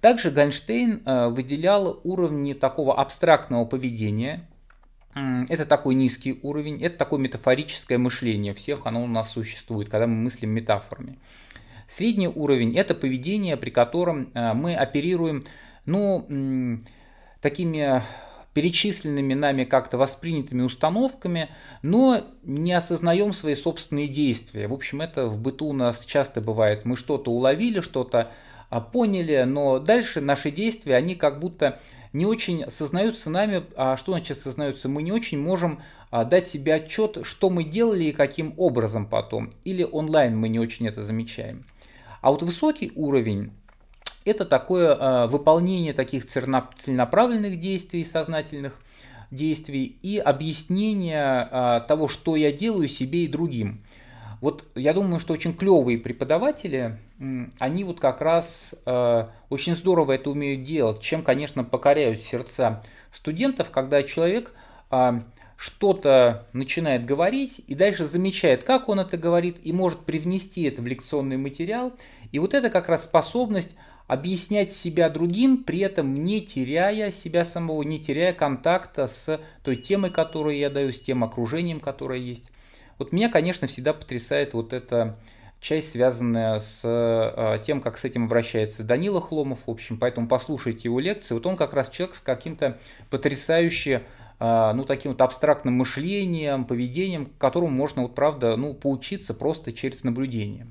Также 0.00 0.30
Гайнштейн 0.30 1.02
э, 1.04 1.28
выделял 1.28 2.00
уровни 2.04 2.52
такого 2.52 3.00
абстрактного 3.00 3.64
поведения, 3.64 4.47
это 5.14 5.66
такой 5.66 5.94
низкий 5.94 6.38
уровень, 6.42 6.82
это 6.82 6.98
такое 6.98 7.18
метафорическое 7.18 7.98
мышление, 7.98 8.54
всех 8.54 8.86
оно 8.86 9.02
у 9.02 9.06
нас 9.06 9.32
существует, 9.32 9.88
когда 9.88 10.06
мы 10.06 10.14
мыслим 10.14 10.50
метафорами. 10.50 11.18
Средний 11.96 12.28
уровень– 12.28 12.76
это 12.76 12.94
поведение, 12.94 13.56
при 13.56 13.70
котором 13.70 14.30
э, 14.34 14.52
мы 14.52 14.74
оперируем 14.74 15.44
ну, 15.86 16.78
такими 17.40 18.02
перечисленными 18.52 19.34
нами 19.34 19.64
как-то 19.64 19.96
воспринятыми 19.98 20.62
установками, 20.62 21.48
но 21.82 22.24
не 22.42 22.72
осознаем 22.72 23.32
свои 23.32 23.54
собственные 23.54 24.08
действия. 24.08 24.68
В 24.68 24.72
общем, 24.72 25.00
это 25.00 25.26
в 25.26 25.40
быту 25.40 25.66
у 25.66 25.72
нас 25.72 26.04
часто 26.04 26.40
бывает. 26.40 26.84
Мы 26.84 26.96
что-то 26.96 27.30
уловили, 27.30 27.80
что-то 27.80 28.32
поняли, 28.70 29.44
но 29.44 29.78
дальше 29.78 30.20
наши 30.20 30.50
действия, 30.50 30.96
они 30.96 31.14
как 31.14 31.40
будто 31.40 31.80
не 32.12 32.26
очень 32.26 32.64
осознаются 32.64 33.30
нами, 33.30 33.64
а 33.76 33.96
что 33.96 34.12
значит 34.12 34.38
осознаются, 34.38 34.88
мы 34.88 35.02
не 35.02 35.12
очень 35.12 35.38
можем 35.38 35.82
а, 36.10 36.24
дать 36.24 36.48
себе 36.48 36.74
отчет, 36.74 37.18
что 37.22 37.50
мы 37.50 37.64
делали 37.64 38.04
и 38.04 38.12
каким 38.12 38.54
образом 38.56 39.06
потом, 39.06 39.50
или 39.64 39.82
онлайн 39.84 40.36
мы 40.36 40.48
не 40.48 40.58
очень 40.58 40.86
это 40.86 41.02
замечаем. 41.02 41.64
А 42.20 42.30
вот 42.30 42.42
высокий 42.42 42.92
уровень 42.94 43.52
это 44.24 44.44
такое 44.44 44.96
а, 44.98 45.26
выполнение 45.26 45.94
таких 45.94 46.26
целенаправленных 46.28 47.60
действий, 47.60 48.04
сознательных 48.04 48.74
действий 49.30 49.98
и 50.02 50.18
объяснение 50.18 51.84
того, 51.86 52.08
что 52.08 52.34
я 52.34 52.50
делаю 52.50 52.88
себе 52.88 53.24
и 53.24 53.28
другим. 53.28 53.82
Вот 54.40 54.64
я 54.74 54.92
думаю, 54.94 55.20
что 55.20 55.32
очень 55.32 55.54
клевые 55.54 55.98
преподаватели, 55.98 56.98
они 57.58 57.84
вот 57.84 57.98
как 57.98 58.20
раз 58.20 58.74
э, 58.86 59.26
очень 59.50 59.74
здорово 59.74 60.12
это 60.12 60.30
умеют 60.30 60.62
делать, 60.62 61.00
чем, 61.00 61.22
конечно, 61.22 61.64
покоряют 61.64 62.22
сердца 62.22 62.82
студентов, 63.12 63.70
когда 63.70 64.02
человек 64.04 64.52
э, 64.90 65.20
что-то 65.56 66.46
начинает 66.52 67.04
говорить 67.04 67.60
и 67.66 67.74
дальше 67.74 68.06
замечает, 68.06 68.62
как 68.62 68.88
он 68.88 69.00
это 69.00 69.16
говорит, 69.16 69.56
и 69.64 69.72
может 69.72 70.00
привнести 70.00 70.62
это 70.62 70.82
в 70.82 70.86
лекционный 70.86 71.36
материал. 71.36 71.92
И 72.30 72.38
вот 72.38 72.54
это 72.54 72.70
как 72.70 72.88
раз 72.88 73.04
способность 73.04 73.74
объяснять 74.06 74.72
себя 74.72 75.10
другим, 75.10 75.64
при 75.64 75.80
этом 75.80 76.14
не 76.14 76.40
теряя 76.40 77.10
себя 77.10 77.44
самого, 77.44 77.82
не 77.82 77.98
теряя 77.98 78.32
контакта 78.32 79.08
с 79.08 79.40
той 79.64 79.76
темой, 79.76 80.10
которую 80.10 80.56
я 80.56 80.70
даю, 80.70 80.92
с 80.92 81.00
тем 81.00 81.24
окружением, 81.24 81.80
которое 81.80 82.20
есть. 82.20 82.44
Вот 82.98 83.12
меня, 83.12 83.28
конечно, 83.28 83.66
всегда 83.66 83.92
потрясает 83.92 84.54
вот 84.54 84.72
эта 84.72 85.16
часть, 85.60 85.92
связанная 85.92 86.60
с 86.60 86.80
э, 86.82 87.58
тем, 87.64 87.80
как 87.80 87.98
с 87.98 88.04
этим 88.04 88.24
обращается 88.24 88.82
Данила 88.82 89.20
Хломов, 89.20 89.60
в 89.66 89.70
общем, 89.70 89.98
поэтому 89.98 90.28
послушайте 90.28 90.82
его 90.84 91.00
лекции. 91.00 91.34
Вот 91.34 91.46
он 91.46 91.56
как 91.56 91.72
раз 91.72 91.90
человек 91.90 92.16
с 92.16 92.20
каким-то 92.20 92.78
потрясающе 93.10 94.02
э, 94.38 94.72
ну, 94.74 94.84
таким 94.84 95.12
вот 95.12 95.20
абстрактным 95.20 95.74
мышлением, 95.74 96.64
поведением, 96.64 97.30
которому 97.38 97.70
можно, 97.70 98.02
вот 98.02 98.14
правда, 98.14 98.56
ну, 98.56 98.74
поучиться 98.74 99.34
просто 99.34 99.72
через 99.72 100.04
наблюдение. 100.04 100.66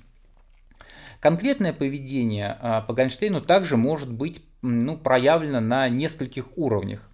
Конкретное 1.19 1.73
поведение 1.73 2.57
а, 2.61 2.81
по 2.81 2.93
Гольштейну 2.93 3.41
также 3.41 3.75
может 3.75 4.11
быть 4.11 4.43
ну, 4.61 4.97
проявлено 4.97 5.59
на 5.59 5.89
нескольких 5.89 6.55
уровнях. 6.57 7.09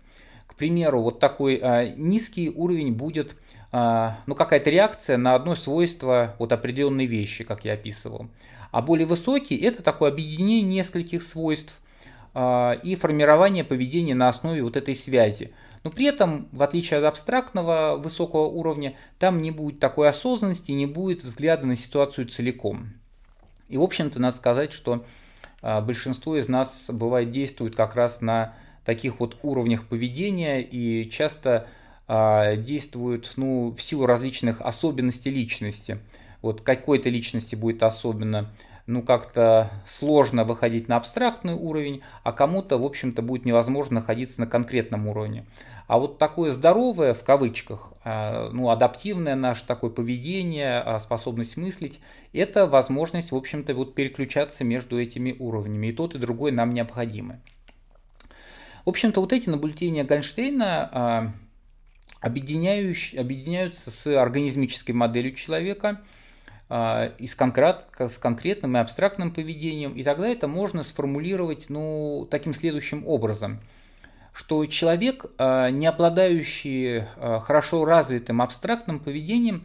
К 0.46 0.56
примеру, 0.56 1.02
вот 1.02 1.20
такой 1.20 1.58
а, 1.62 1.88
низкий 1.88 2.50
уровень 2.50 2.94
будет 2.94 3.32
а, 3.32 3.36
ну, 4.28 4.36
какая-то 4.36 4.70
реакция 4.70 5.18
на 5.18 5.34
одно 5.34 5.56
свойство 5.56 6.36
вот 6.38 6.52
определенной 6.52 7.08
вещи, 7.08 7.44
как 7.44 7.66
я 7.66 7.74
описывал. 7.74 8.28
А 8.72 8.82
более 8.84 9.08
высокий– 9.08 9.58
это 9.58 9.82
такое 9.82 10.12
объединение 10.12 10.62
нескольких 10.62 11.24
свойств 11.24 11.74
и 12.36 12.98
формирование 13.00 13.64
поведения 13.64 14.14
на 14.14 14.30
основе 14.30 14.62
вот 14.62 14.78
этой 14.78 14.96
связи. 14.96 15.52
Но 15.84 15.92
при 15.92 16.06
этом, 16.06 16.48
в 16.52 16.64
отличие 16.64 17.00
от 17.00 17.06
абстрактного 17.06 17.98
высокого 17.98 18.46
уровня, 18.46 18.96
там 19.20 19.42
не 19.42 19.52
будет 19.52 19.80
такой 19.80 20.10
осознанности, 20.10 20.72
не 20.72 20.86
будет 20.86 21.24
взгляда 21.24 21.66
на 21.66 21.76
ситуацию 21.76 22.28
целиком. 22.28 22.94
И, 23.70 23.78
в 23.78 23.82
общем-то, 23.82 24.20
надо 24.20 24.38
сказать, 24.38 24.72
что 24.72 25.04
а, 25.62 25.82
большинство 25.82 26.38
из 26.38 26.48
нас 26.48 26.86
бывает 26.90 27.32
действует 27.32 27.76
как 27.76 27.96
раз 27.96 28.22
на 28.22 28.54
таких 28.86 29.20
вот 29.20 29.38
уровнях 29.42 29.88
поведения 29.88 30.62
и 30.62 31.10
часто 31.10 31.50
а, 31.58 31.68
действуют 32.08 33.34
ну, 33.38 33.74
в 33.76 33.82
силу 33.82 34.06
различных 34.06 34.62
особенностей 34.62 35.30
личности. 35.30 36.00
Вот 36.42 36.62
какой-то 36.62 37.10
личности 37.10 37.56
будет 37.56 37.82
особенно 37.84 38.52
ну 38.86 39.02
как-то 39.02 39.72
сложно 39.88 40.44
выходить 40.44 40.88
на 40.88 40.98
абстрактный 40.98 41.54
уровень, 41.54 42.02
а 42.24 42.34
кому-то, 42.34 42.78
в 42.78 42.84
общем-то, 42.84 43.22
будет 43.22 43.46
невозможно 43.46 43.96
находиться 43.96 44.40
на 44.42 44.48
конкретном 44.48 45.08
уровне. 45.08 45.46
А 45.88 46.00
вот 46.00 46.18
такое 46.18 46.52
здоровое, 46.52 47.14
в 47.14 47.24
кавычках, 47.24 47.94
а, 48.04 48.50
ну, 48.52 48.70
адаптивное 48.70 49.36
наше 49.36 49.66
такое 49.66 49.90
поведение, 49.90 50.80
а, 50.80 51.00
способность 51.00 51.58
мыслить, 51.58 52.00
это 52.32 52.66
возможность, 52.68 53.32
в 53.32 53.36
общем-то, 53.36 53.74
вот 53.74 53.94
переключаться 53.94 54.64
между 54.64 55.00
этими 55.00 55.36
уровнями. 55.38 55.88
И 55.88 55.94
тот, 55.94 56.16
и 56.16 56.20
другой 56.20 56.52
нам 56.52 56.70
необходимы. 56.70 57.40
В 58.86 58.90
общем-то, 58.90 59.22
вот 59.22 59.32
эти 59.32 59.50
наблюдения 59.50 60.04
Гольштейна 60.04 60.90
а, 60.92 61.34
объединяются 62.24 63.92
с 63.92 64.08
организмической 64.08 64.92
моделью 64.92 65.36
человека 65.36 66.02
и 66.70 67.28
с, 67.28 67.36
конкрет, 67.36 67.86
с 68.00 68.18
конкретным 68.18 68.78
и 68.78 68.80
абстрактным 68.80 69.32
поведением. 69.32 69.94
И 69.94 70.04
тогда 70.04 70.28
это 70.28 70.48
можно 70.48 70.84
сформулировать 70.84 71.66
ну, 71.70 72.28
таким 72.32 72.54
следующим 72.54 73.06
образом– 73.06 73.60
что 74.34 74.66
человек, 74.66 75.26
а, 75.38 75.70
не 75.70 75.86
обладающий 75.86 77.02
а, 77.02 77.40
хорошо 77.40 77.86
развитым 77.86 78.42
абстрактным 78.42 79.00
поведением, 79.00 79.64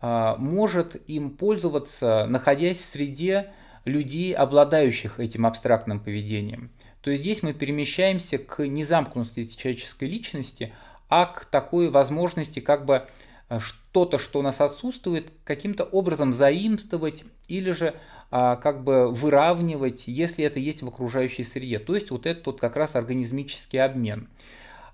а, 0.00 0.36
может 0.36 0.96
им 1.08 1.30
пользоваться, 1.30 2.26
находясь 2.28 2.78
в 2.78 2.84
среде 2.84 3.52
людей, 3.84 4.34
обладающих 4.34 5.18
этим 5.18 5.46
абстрактным 5.46 5.98
поведением. 5.98 6.70
То 7.00 7.10
есть 7.10 7.22
здесь 7.22 7.42
мы 7.42 7.52
перемещаемся 7.52 8.38
к 8.38 8.64
незамкнутости 8.64 9.56
человеческой 9.56 10.08
личности, 10.08 10.72
а 11.12 11.26
к 11.26 11.44
такой 11.44 11.90
возможности 11.90 12.60
как 12.60 12.86
бы 12.86 13.06
что-то, 13.58 14.18
что 14.18 14.38
у 14.38 14.42
нас 14.42 14.62
отсутствует, 14.62 15.30
каким-то 15.44 15.84
образом 15.84 16.32
заимствовать 16.32 17.24
или 17.48 17.72
же 17.72 17.96
а, 18.30 18.56
как 18.56 18.82
бы 18.82 19.12
выравнивать, 19.12 20.04
если 20.06 20.42
это 20.42 20.58
есть 20.58 20.80
в 20.80 20.88
окружающей 20.88 21.44
среде. 21.44 21.78
То 21.80 21.94
есть 21.94 22.10
вот 22.10 22.24
этот 22.24 22.46
вот 22.46 22.60
как 22.60 22.76
раз 22.76 22.94
организмический 22.94 23.78
обмен. 23.78 24.28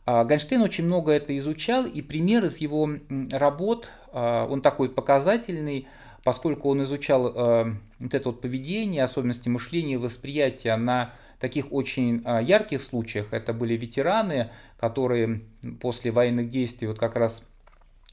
А, 0.07 0.25
Гайнштейн 0.25 0.61
очень 0.61 0.87
много 0.87 1.13
это 1.13 1.39
изучал, 1.39 1.87
и 1.87 2.03
пример 2.03 2.47
из 2.47 2.57
его 2.57 2.91
работ, 3.31 3.89
а, 4.11 4.45
он 4.51 4.61
такой 4.61 4.89
показательный, 4.89 5.87
поскольку 6.25 6.69
он 6.69 6.83
изучал 6.83 7.33
вот 8.01 8.13
это 8.13 8.29
вот 8.29 8.41
поведение, 8.41 9.05
особенности 9.05 9.49
мышления 9.49 9.99
восприятия 9.99 10.75
на 10.75 11.13
таких 11.39 11.73
очень 11.73 12.23
ярких 12.43 12.83
случаях. 12.83 13.33
Это 13.33 13.53
были 13.53 13.77
ветераны, 13.77 14.51
которые 14.79 15.43
после 15.81 16.11
военных 16.11 16.51
действий 16.51 16.89
вот 16.89 16.99
как 16.99 17.17
раз 17.17 17.43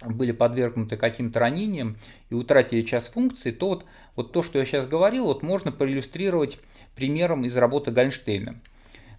были 0.02 0.32
подвергнуты 0.32 0.98
каким-то 0.98 1.40
ранениям 1.40 1.98
и 2.30 2.36
утратили 2.36 2.82
часть 2.82 3.14
функций, 3.14 3.52
то 3.52 3.70
вот, 3.70 3.86
вот 4.16 4.32
то, 4.32 4.44
что 4.44 4.60
я 4.60 4.66
сейчас 4.66 4.88
говорил, 4.88 5.26
вот 5.26 5.42
можно 5.42 5.72
проиллюстрировать 5.72 6.60
примером 6.96 7.46
из 7.46 7.56
работы 7.56 7.92
Гольнштейна. 7.92 8.60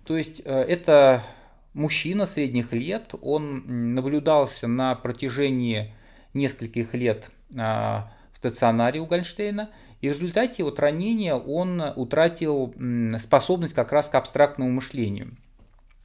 То 0.04 0.16
есть 0.16 0.42
э, 0.44 0.52
это 0.52 1.24
мужчина 1.72 2.26
средних 2.26 2.72
лет, 2.72 3.14
он 3.22 3.94
наблюдался 3.94 4.68
на 4.68 4.94
протяжении 4.94 5.94
нескольких 6.34 6.94
лет 6.94 7.30
а, 7.56 8.12
в 8.32 8.38
стационаре 8.38 9.00
у 9.00 9.06
Гольнштейна, 9.06 9.70
и 10.00 10.08
в 10.08 10.12
результате 10.12 10.62
вот 10.62 10.78
ранения 10.78 11.34
он 11.34 11.80
утратил 11.96 12.74
способность 13.20 13.74
как 13.74 13.92
раз 13.92 14.06
к 14.08 14.14
абстрактному 14.14 14.70
мышлению. 14.70 15.36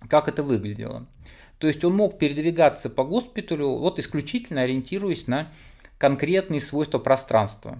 Как 0.10 0.28
это 0.28 0.44
выглядело? 0.44 1.06
То 1.58 1.68
есть 1.68 1.84
он 1.84 1.96
мог 1.96 2.18
передвигаться 2.18 2.90
по 2.90 3.04
госпиталю 3.04 3.76
вот 3.76 4.00
исключительно 4.00 4.62
ориентируясь 4.62 5.28
на 5.28 5.52
конкретные 5.98 6.62
свойства 6.62 6.98
пространства. 6.98 7.78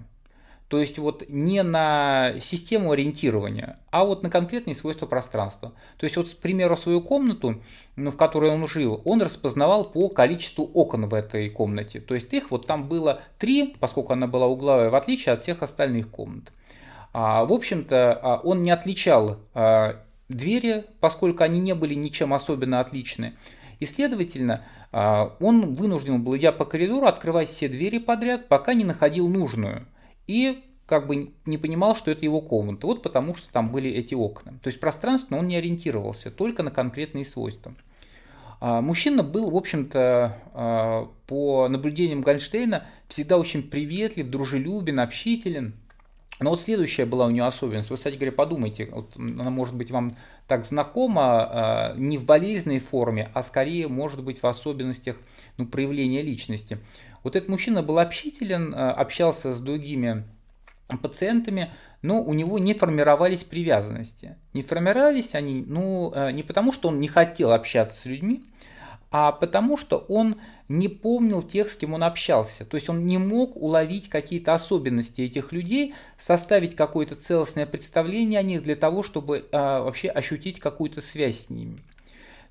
То 0.72 0.80
есть 0.80 0.98
вот 0.98 1.24
не 1.28 1.62
на 1.62 2.32
систему 2.40 2.92
ориентирования, 2.92 3.78
а 3.90 4.06
вот 4.06 4.22
на 4.22 4.30
конкретные 4.30 4.74
свойства 4.74 5.04
пространства. 5.04 5.74
То 5.98 6.04
есть 6.04 6.16
вот, 6.16 6.30
к 6.30 6.36
примеру, 6.38 6.78
свою 6.78 7.02
комнату, 7.02 7.60
ну, 7.94 8.10
в 8.10 8.16
которой 8.16 8.50
он 8.50 8.66
жил, 8.66 9.02
он 9.04 9.20
распознавал 9.20 9.84
по 9.84 10.08
количеству 10.08 10.64
окон 10.64 11.10
в 11.10 11.12
этой 11.12 11.50
комнате. 11.50 12.00
То 12.00 12.14
есть 12.14 12.32
их 12.32 12.50
вот 12.50 12.66
там 12.66 12.88
было 12.88 13.20
три, 13.36 13.76
поскольку 13.80 14.14
она 14.14 14.26
была 14.26 14.46
угловая, 14.46 14.88
в 14.88 14.94
отличие 14.94 15.34
от 15.34 15.42
всех 15.42 15.62
остальных 15.62 16.08
комнат. 16.08 16.50
А, 17.12 17.44
в 17.44 17.52
общем-то, 17.52 18.18
а, 18.22 18.40
он 18.42 18.62
не 18.62 18.70
отличал 18.70 19.40
а, 19.52 19.96
двери, 20.30 20.86
поскольку 21.00 21.44
они 21.44 21.60
не 21.60 21.74
были 21.74 21.92
ничем 21.92 22.32
особенно 22.32 22.80
отличны. 22.80 23.34
И, 23.78 23.84
следовательно, 23.84 24.64
а, 24.90 25.36
он 25.38 25.74
вынужден 25.74 26.22
был, 26.22 26.34
идя 26.38 26.50
по 26.50 26.64
коридору, 26.64 27.04
открывать 27.04 27.50
все 27.50 27.68
двери 27.68 27.98
подряд, 27.98 28.48
пока 28.48 28.72
не 28.72 28.84
находил 28.84 29.28
нужную. 29.28 29.86
И 30.26 30.64
как 30.86 31.06
бы 31.06 31.32
не 31.46 31.58
понимал, 31.58 31.96
что 31.96 32.10
это 32.10 32.24
его 32.24 32.40
комната. 32.40 32.86
Вот 32.86 33.02
потому, 33.02 33.34
что 33.34 33.50
там 33.50 33.72
были 33.72 33.90
эти 33.90 34.14
окна. 34.14 34.52
То 34.62 34.68
есть 34.68 34.78
пространственно 34.78 35.38
он 35.38 35.48
не 35.48 35.56
ориентировался, 35.56 36.30
только 36.30 36.62
на 36.62 36.70
конкретные 36.70 37.24
свойства. 37.24 37.74
А, 38.60 38.80
мужчина 38.80 39.22
был, 39.22 39.50
в 39.50 39.56
общем-то, 39.56 40.38
а, 40.52 41.08
по 41.26 41.68
наблюдениям 41.68 42.20
Гольштейна, 42.20 42.86
всегда 43.08 43.38
очень 43.38 43.62
приветлив, 43.62 44.28
дружелюбен, 44.28 45.00
общителен. 45.00 45.74
Но 46.40 46.50
вот 46.50 46.60
следующая 46.60 47.06
была 47.06 47.26
у 47.26 47.30
него 47.30 47.46
особенность. 47.46 47.90
Вы, 47.90 47.96
кстати 47.96 48.16
говоря, 48.16 48.32
подумайте, 48.32 48.88
вот 48.92 49.16
она 49.16 49.50
может 49.50 49.74
быть 49.74 49.90
вам 49.90 50.16
так 50.52 50.66
знакома 50.66 51.94
не 51.96 52.18
в 52.18 52.26
болезненной 52.26 52.78
форме, 52.78 53.30
а 53.32 53.42
скорее 53.42 53.88
может 53.88 54.22
быть 54.22 54.42
в 54.42 54.46
особенностях 54.46 55.16
ну, 55.56 55.64
проявления 55.66 56.20
личности. 56.20 56.78
Вот 57.22 57.36
этот 57.36 57.48
мужчина 57.48 57.82
был 57.82 57.98
общителен, 57.98 58.74
а, 58.74 58.92
общался 58.92 59.54
с 59.54 59.60
другими 59.60 60.24
пациентами, 61.00 61.70
но 62.02 62.22
у 62.22 62.34
него 62.34 62.58
не 62.58 62.74
формировались 62.74 63.44
привязанности. 63.44 64.36
Не 64.52 64.62
формировались 64.62 65.34
они 65.34 65.64
ну, 65.66 66.12
а, 66.14 66.32
не 66.32 66.42
потому, 66.42 66.72
что 66.72 66.88
он 66.88 67.00
не 67.00 67.08
хотел 67.08 67.52
общаться 67.52 67.98
с 67.98 68.04
людьми, 68.04 68.42
а 69.12 69.30
потому 69.30 69.76
что 69.76 69.98
он 70.08 70.36
не 70.68 70.88
помнил 70.88 71.42
тех, 71.42 71.70
с 71.70 71.76
кем 71.76 71.92
он 71.92 72.02
общался. 72.02 72.64
То 72.64 72.78
есть 72.78 72.88
он 72.88 73.06
не 73.06 73.18
мог 73.18 73.56
уловить 73.56 74.08
какие-то 74.08 74.54
особенности 74.54 75.20
этих 75.20 75.52
людей, 75.52 75.94
составить 76.18 76.74
какое-то 76.74 77.14
целостное 77.14 77.66
представление 77.66 78.40
о 78.40 78.42
них 78.42 78.62
для 78.62 78.74
того, 78.74 79.02
чтобы 79.02 79.46
а, 79.52 79.82
вообще 79.82 80.08
ощутить 80.08 80.60
какую-то 80.60 81.02
связь 81.02 81.44
с 81.44 81.50
ними. 81.50 81.78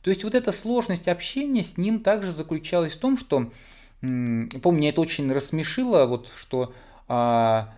То 0.03 0.11
есть 0.11 0.23
вот 0.23 0.35
эта 0.35 0.51
сложность 0.51 1.07
общения 1.07 1.63
с 1.63 1.77
ним 1.77 1.99
также 2.01 2.31
заключалась 2.31 2.93
в 2.93 2.99
том, 2.99 3.17
что, 3.17 3.49
помню, 3.99 4.89
это 4.89 5.01
очень 5.01 5.31
рассмешило, 5.31 6.05
вот, 6.05 6.29
что 6.37 6.73
а, 7.07 7.69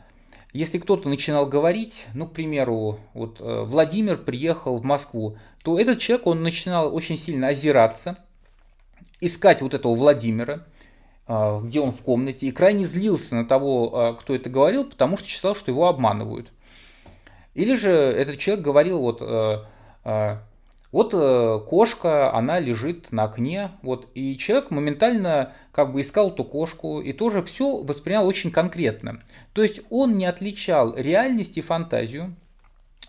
если 0.51 0.77
кто-то 0.77 1.07
начинал 1.07 1.45
говорить, 1.45 2.05
ну, 2.13 2.27
к 2.27 2.33
примеру, 2.33 2.99
вот 3.13 3.37
э, 3.39 3.63
Владимир 3.63 4.17
приехал 4.17 4.77
в 4.77 4.83
Москву, 4.83 5.37
то 5.63 5.79
этот 5.79 5.99
человек, 5.99 6.27
он 6.27 6.43
начинал 6.43 6.93
очень 6.95 7.17
сильно 7.17 7.47
озираться, 7.47 8.22
искать 9.25 9.61
вот 9.61 9.73
этого 9.73 9.95
Владимира, 9.95 10.65
а, 11.27 11.61
где 11.61 11.79
он 11.79 11.91
в 11.91 12.01
комнате, 12.01 12.47
и 12.47 12.51
крайне 12.51 12.85
злился 12.85 13.35
на 13.35 13.45
того, 13.45 13.91
а, 13.93 14.13
кто 14.13 14.35
это 14.35 14.49
говорил, 14.49 14.85
потому 14.85 15.17
что 15.17 15.27
считал, 15.27 15.55
что 15.55 15.71
его 15.71 15.87
обманывают. 15.87 16.51
Или 17.53 17.75
же 17.75 17.91
этот 17.91 18.39
человек 18.39 18.65
говорил, 18.65 18.99
вот, 18.99 19.21
э, 19.21 19.59
э, 20.05 20.37
вот 20.91 21.13
э, 21.13 21.59
кошка, 21.69 22.33
она 22.33 22.59
лежит 22.59 23.11
на 23.11 23.23
окне, 23.23 23.71
вот, 23.83 24.07
и 24.15 24.37
человек 24.37 24.71
моментально 24.71 25.53
как 25.71 25.91
бы 25.91 26.01
искал 26.01 26.29
эту 26.29 26.43
кошку 26.43 27.01
и 27.01 27.13
тоже 27.13 27.43
все 27.43 27.77
воспринял 27.77 28.25
очень 28.25 28.51
конкретно. 28.51 29.21
То 29.53 29.61
есть 29.63 29.81
он 29.89 30.17
не 30.17 30.25
отличал 30.25 30.95
реальность 30.95 31.57
и 31.57 31.61
фантазию, 31.61 32.35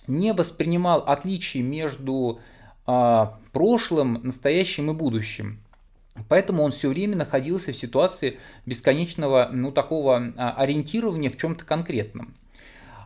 не 0.07 0.33
воспринимал 0.33 1.05
отличий 1.07 1.63
между 1.63 2.41
а, 2.87 3.39
прошлым, 3.53 4.21
настоящим 4.23 4.91
и 4.91 4.95
будущим. 4.95 5.61
Поэтому 6.29 6.63
он 6.63 6.71
все 6.71 6.89
время 6.89 7.17
находился 7.17 7.73
в 7.73 7.77
ситуации 7.77 8.39
бесконечного, 8.67 9.51
ну, 9.53 9.73
такого 9.73 10.33
а, 10.37 10.53
ориентирования 10.53 11.29
в 11.29 11.37
чем-то 11.37 11.65
конкретном. 11.65 12.35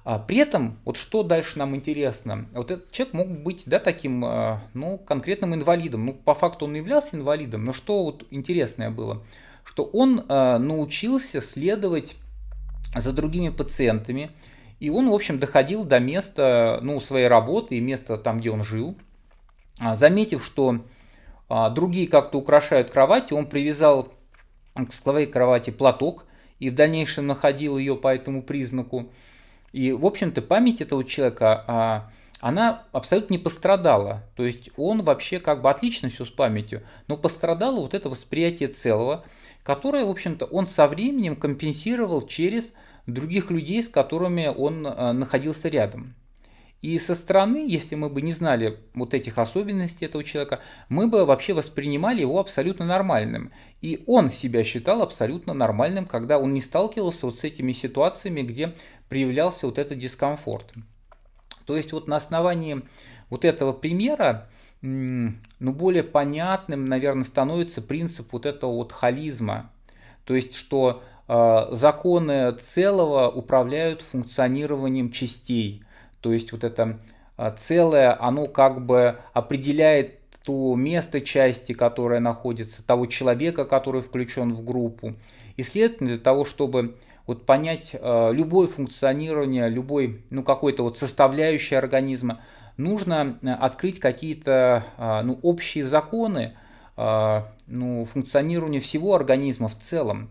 А 0.05 0.18
при 0.18 0.38
этом, 0.38 0.79
вот 0.85 0.97
что 0.97 1.23
дальше 1.23 1.59
нам 1.59 1.75
интересно, 1.75 2.49
вот 2.53 2.71
этот 2.71 2.92
человек 2.92 3.14
мог 3.14 3.29
быть, 3.29 3.62
да, 3.66 3.79
таким, 3.79 4.25
а, 4.25 4.62
ну, 4.75 4.99
конкретным 4.99 5.55
инвалидом. 5.55 6.05
Ну, 6.05 6.12
по 6.12 6.35
факту 6.35 6.66
он 6.66 6.75
являлся 6.75 7.16
инвалидом, 7.16 7.64
но 7.64 7.73
что 7.73 8.05
вот 8.05 8.27
интересное 8.31 8.90
было, 8.90 9.25
что 9.64 9.85
он 9.85 10.25
научился 10.27 11.40
следовать 11.40 12.16
за 12.94 13.12
другими 13.12 13.51
пациентами, 13.51 14.31
и 14.81 14.90
он, 14.90 15.11
в 15.11 15.14
общем, 15.14 15.38
доходил 15.38 15.85
до 15.85 15.99
места, 15.99 16.79
ну, 16.83 17.01
своей 17.01 17.27
работы 17.27 17.77
и 17.77 17.81
места 17.81 18.16
там, 18.16 18.40
где 18.40 18.51
он 18.51 18.64
жил, 18.64 18.97
заметив, 19.79 20.42
что 20.42 20.81
другие 21.49 22.09
как-то 22.09 22.39
украшают 22.39 22.91
кровать, 22.91 23.33
он 23.33 23.47
привязал 23.47 24.13
к 24.75 24.93
своей 24.93 25.27
кровати 25.27 25.71
платок 25.71 26.25
и 26.59 26.71
в 26.71 26.75
дальнейшем 26.75 27.27
находил 27.27 27.79
ее 27.79 27.97
по 27.97 28.15
этому 28.15 28.43
признаку. 28.43 29.11
И, 29.73 29.93
в 29.93 30.07
общем-то, 30.07 30.43
память 30.43 30.81
этого 30.81 31.05
человека, 31.05 31.65
а, 31.67 32.11
она 32.41 32.85
абсолютно 32.93 33.35
не 33.35 33.39
пострадала. 33.39 34.25
То 34.37 34.45
есть 34.45 34.71
он 34.77 35.03
вообще 35.03 35.41
как 35.41 35.63
бы 35.63 35.71
отлично 35.71 36.09
все 36.11 36.25
с 36.25 36.31
памятью, 36.31 36.83
но 37.07 37.17
пострадало 37.17 37.81
вот 37.81 37.95
это 37.95 38.09
восприятие 38.09 38.69
целого, 38.69 39.25
которое, 39.63 40.05
в 40.05 40.11
общем-то, 40.11 40.47
он 40.47 40.67
со 40.67 40.87
временем 40.87 41.37
компенсировал 41.37 42.27
через 42.27 42.65
других 43.07 43.51
людей, 43.51 43.83
с 43.83 43.89
которыми 43.89 44.47
он 44.47 44.83
находился 44.83 45.69
рядом. 45.69 46.15
И 46.81 46.97
со 47.01 47.17
стороны, 47.17 47.67
если 47.69 47.97
мы 47.97 48.09
бы 48.09 48.23
не 48.23 48.33
знали 48.33 48.79
вот 48.95 49.12
этих 49.12 49.38
особенностей 49.38 50.05
этого 50.05 50.23
человека, 50.23 50.61
мы 50.88 51.09
бы 51.09 51.25
вообще 51.25 51.53
воспринимали 51.53 52.21
его 52.21 52.38
абсолютно 52.38 52.87
нормальным. 52.87 53.51
И 53.81 54.05
он 54.07 54.31
себя 54.31 54.62
считал 54.62 55.03
абсолютно 55.03 55.55
нормальным, 55.55 56.07
когда 56.07 56.38
он 56.38 56.53
не 56.53 56.61
сталкивался 56.61 57.27
вот 57.27 57.37
с 57.37 57.43
этими 57.43 57.73
ситуациями, 57.73 58.43
где 58.43 58.75
проявлялся 59.09 59.67
вот 59.67 59.79
этот 59.79 59.99
дискомфорт. 59.99 60.73
То 61.67 61.77
есть 61.77 61.93
вот 61.93 62.07
на 62.07 62.17
основании 62.17 62.83
вот 63.29 63.45
этого 63.45 63.73
примера, 63.73 64.49
ну, 64.81 65.35
более 65.59 66.05
понятным, 66.05 66.85
наверное, 66.85 67.25
становится 67.25 67.83
принцип 67.83 68.33
вот 68.33 68.47
этого 68.47 68.73
вот 68.73 68.93
холизма. 68.93 69.73
То 70.25 70.37
есть, 70.37 70.55
что 70.55 71.03
э, 71.27 71.67
законы 71.73 72.53
целого 72.53 73.29
управляют 73.29 74.03
функционированием 74.03 75.11
частей– 75.11 75.83
то 76.21 76.33
есть 76.33 76.53
вот 76.53 76.65
это 76.65 76.99
а, 77.37 77.53
целое, 77.53 78.21
оно 78.21 78.47
как 78.47 78.85
бы 78.85 79.17
определяет 79.33 80.19
то 80.45 80.75
место 80.75 81.21
части, 81.21 81.73
которое 81.73 82.21
находится, 82.21 82.83
того 82.83 83.07
человека, 83.07 83.65
который 83.65 84.01
включен 84.01 84.55
в 84.55 84.65
группу. 84.65 85.15
И 85.57 85.63
следовательно, 85.63 86.09
для 86.09 86.19
того, 86.19 86.45
чтобы 86.45 86.97
вот 87.27 87.45
понять 87.45 87.91
э, 87.93 88.31
любое 88.33 88.67
функционирование, 88.67 89.69
любой, 89.69 90.23
ну, 90.31 90.43
какой-то 90.43 90.85
вот 90.85 90.97
составляющей 90.97 91.75
организма, 91.75 92.41
нужно 92.79 93.39
э, 93.43 93.51
открыть 93.51 94.01
какие-то 94.01 94.87
э, 94.97 95.23
ну, 95.25 95.39
общие 95.43 95.87
законы 95.87 96.57
э, 96.97 97.43
ну, 97.67 98.07
функционирования 98.07 98.81
всего 98.81 99.15
организма 99.15 99.69
в 99.69 99.77
целом. 99.79 100.31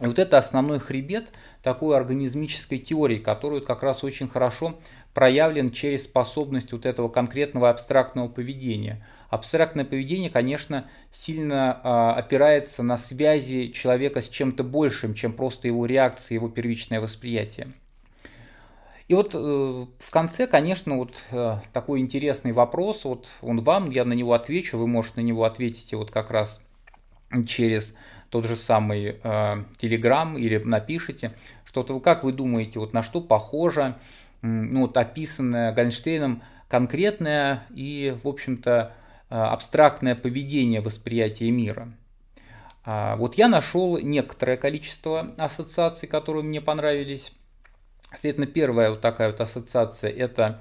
И 0.00 0.06
вот 0.06 0.18
это 0.18 0.38
основной 0.38 0.80
хребет 0.80 1.26
такой 1.62 1.96
организмической 1.96 2.78
теории, 2.78 3.18
которую 3.18 3.64
как 3.64 3.84
раз 3.84 4.02
очень 4.02 4.28
хорошо 4.28 4.74
проявлен 5.14 5.70
через 5.70 6.04
способность 6.04 6.72
вот 6.72 6.84
этого 6.84 7.08
конкретного 7.08 7.70
абстрактного 7.70 8.28
поведения. 8.28 9.06
Абстрактное 9.30 9.84
поведение, 9.84 10.28
конечно, 10.28 10.88
сильно 11.12 11.80
э, 11.82 12.18
опирается 12.18 12.82
на 12.82 12.98
связи 12.98 13.72
человека 13.72 14.20
с 14.20 14.28
чем-то 14.28 14.64
большим, 14.64 15.14
чем 15.14 15.32
просто 15.32 15.68
его 15.68 15.86
реакция, 15.86 16.34
его 16.34 16.48
первичное 16.48 17.00
восприятие. 17.00 17.68
И 19.06 19.14
вот 19.14 19.34
э, 19.34 19.38
в 19.38 20.10
конце, 20.10 20.46
конечно, 20.46 20.96
вот 20.96 21.22
э, 21.30 21.58
такой 21.72 22.00
интересный 22.00 22.52
вопрос, 22.52 23.04
вот 23.04 23.30
он 23.42 23.62
вам, 23.62 23.90
я 23.90 24.04
на 24.04 24.14
него 24.14 24.32
отвечу, 24.32 24.78
вы, 24.78 24.86
можете 24.86 25.20
на 25.20 25.24
него 25.24 25.44
ответить 25.44 25.92
вот 25.94 26.10
как 26.10 26.30
раз 26.30 26.60
через 27.46 27.94
тот 28.30 28.46
же 28.46 28.56
самый 28.56 29.16
э, 29.22 29.64
или 29.80 30.58
напишите, 30.58 31.34
что-то, 31.64 31.98
как 32.00 32.24
вы 32.24 32.32
думаете, 32.32 32.78
вот 32.78 32.92
на 32.92 33.02
что 33.02 33.20
похоже 33.20 33.96
ну, 34.44 34.82
вот, 34.82 34.96
описанное 34.96 35.72
Гольнштейном 35.72 36.42
конкретное 36.68 37.64
и, 37.70 38.16
в 38.22 38.28
общем-то, 38.28 38.92
а, 39.30 39.52
абстрактное 39.52 40.14
поведение 40.14 40.80
восприятия 40.80 41.50
мира. 41.50 41.92
А, 42.84 43.16
вот 43.16 43.36
я 43.36 43.48
нашел 43.48 43.98
некоторое 43.98 44.56
количество 44.56 45.34
ассоциаций, 45.38 46.08
которые 46.08 46.44
мне 46.44 46.60
понравились. 46.60 47.32
Следовательно, 48.20 48.46
первая 48.46 48.90
вот 48.90 49.00
такая 49.00 49.30
вот 49.30 49.40
ассоциация– 49.40 50.10
это 50.10 50.60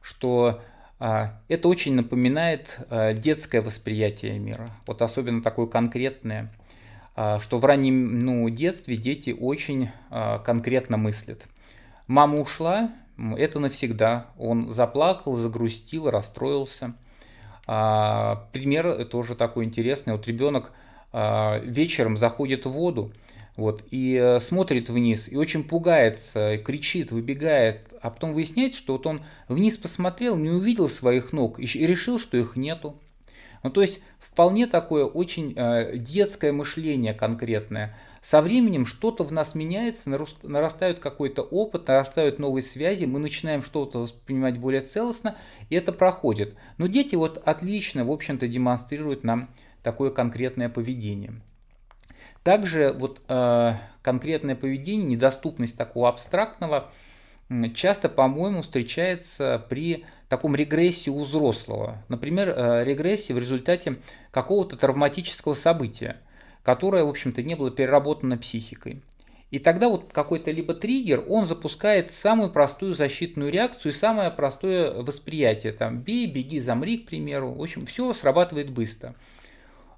что 0.00 0.62
а, 1.00 1.40
это 1.48 1.68
очень 1.68 1.94
напоминает 1.94 2.78
детское 3.14 3.60
восприятие 3.60 4.38
мира, 4.38 4.70
вот 4.86 5.02
особенно 5.02 5.42
такое 5.42 5.66
конкретное, 5.66 6.52
что 7.14 7.58
в 7.58 7.64
раннем 7.64 8.18
ну, 8.18 8.48
детстве 8.50 8.96
дети 8.96 9.34
очень 9.38 9.90
конкретно 10.10 10.96
мыслят. 10.96 11.48
Мама 12.06 12.38
ушла, 12.38 12.92
это 13.18 13.58
навсегда. 13.58 14.26
Он 14.38 14.72
заплакал, 14.74 15.36
загрустил, 15.36 16.10
расстроился. 16.10 16.94
А, 17.66 18.46
пример 18.52 19.04
тоже 19.06 19.34
такой 19.34 19.64
интересный. 19.64 20.12
Вот 20.12 20.26
ребенок 20.26 20.72
а, 21.12 21.58
вечером 21.58 22.16
заходит 22.16 22.66
в 22.66 22.70
воду, 22.70 23.12
вот, 23.56 23.82
и 23.90 24.20
э, 24.22 24.38
смотрит 24.40 24.90
вниз, 24.90 25.28
и 25.28 25.36
очень 25.36 25.64
пугается, 25.64 26.58
кричит, 26.58 27.10
выбегает, 27.10 27.88
а 28.02 28.10
потом 28.10 28.34
выясняется, 28.34 28.78
что 28.78 28.92
вот 28.92 29.06
он 29.06 29.22
вниз 29.48 29.78
посмотрел, 29.78 30.36
не 30.36 30.50
увидел 30.50 30.90
своих 30.90 31.32
ног 31.32 31.58
и 31.58 31.64
решил, 31.64 32.18
что 32.18 32.36
их 32.36 32.54
нету. 32.56 33.00
Ну, 33.62 33.70
то 33.70 33.80
есть 33.80 34.00
вполне 34.18 34.66
такое 34.66 35.06
очень 35.06 35.54
э, 35.56 35.96
детское 35.96 36.52
мышление 36.52 37.14
конкретное. 37.14 37.96
Со 38.28 38.42
временем 38.42 38.86
что-то 38.86 39.22
в 39.22 39.30
нас 39.30 39.54
меняется, 39.54 40.10
нарастает 40.42 40.98
какой-то 40.98 41.42
опыт, 41.42 41.86
нарастают 41.86 42.40
новые 42.40 42.64
связи, 42.64 43.04
мы 43.04 43.20
начинаем 43.20 43.62
что-то 43.62 44.00
воспринимать 44.00 44.58
более 44.58 44.80
целостно, 44.80 45.36
и 45.70 45.76
это 45.76 45.92
проходит. 45.92 46.56
Но 46.76 46.88
дети 46.88 47.14
вот 47.14 47.40
отлично, 47.46 48.04
в 48.04 48.10
общем-то, 48.10 48.48
демонстрируют 48.48 49.22
нам 49.22 49.48
такое 49.84 50.10
конкретное 50.10 50.68
поведение. 50.68 51.34
Также 52.42 52.92
вот 52.98 53.20
э, 53.28 53.74
конкретное 54.02 54.56
поведение, 54.56 55.06
недоступность 55.06 55.76
такого 55.76 56.08
абстрактного, 56.08 56.90
часто, 57.76 58.08
по-моему, 58.08 58.62
встречается 58.62 59.64
при 59.68 60.04
таком 60.28 60.56
регрессии 60.56 61.10
у 61.10 61.20
взрослого. 61.20 62.02
Например, 62.08 62.48
э, 62.48 62.82
регрессии 62.82 63.32
в 63.32 63.38
результате 63.38 63.98
какого-то 64.32 64.76
травматического 64.76 65.54
события 65.54 66.16
которое, 66.66 67.04
в 67.04 67.08
общем-то, 67.08 67.44
не 67.44 67.54
было 67.54 67.70
переработано 67.70 68.36
психикой. 68.36 69.00
И 69.52 69.60
тогда 69.60 69.88
вот 69.88 70.10
какой-то 70.12 70.50
либо 70.50 70.74
триггер, 70.74 71.24
он 71.28 71.46
запускает 71.46 72.12
самую 72.12 72.50
простую 72.50 72.96
защитную 72.96 73.52
реакцию 73.52 73.92
и 73.92 73.94
самое 73.94 74.32
простое 74.32 74.92
восприятие. 75.00 75.72
Там 75.72 76.00
бей, 76.00 76.26
беги, 76.26 76.58
замри, 76.58 76.98
к 76.98 77.06
примеру. 77.06 77.52
В 77.52 77.62
общем, 77.62 77.86
все 77.86 78.12
срабатывает 78.14 78.70
быстро. 78.70 79.14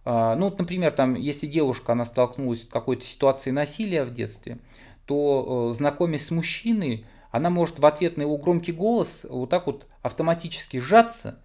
А, 0.05 0.37
ну, 0.37 0.51
вот, 0.51 0.59
например, 0.59 0.93
там, 0.93 1.15
если 1.15 1.47
девушка, 1.47 1.93
она 1.93 2.05
столкнулась 2.05 2.65
с 2.65 2.69
какой-то 2.69 3.07
ситуацией 3.07 3.55
насилия 3.55 4.05
в 4.05 4.13
детстве, 4.13 4.59
то, 5.07 5.71
э, 5.71 5.75
знакомясь 5.75 6.27
с 6.27 6.31
мужчиной, 6.31 7.07
она 7.31 7.49
может 7.49 7.79
в 7.79 7.87
ответ 7.87 8.19
на 8.19 8.23
его 8.23 8.37
громкий 8.37 8.73
голос 8.73 9.25
вот 9.27 9.49
так 9.49 9.67
вот 9.67 9.87
автоматически 10.03 10.81
сжаться, 10.81 11.39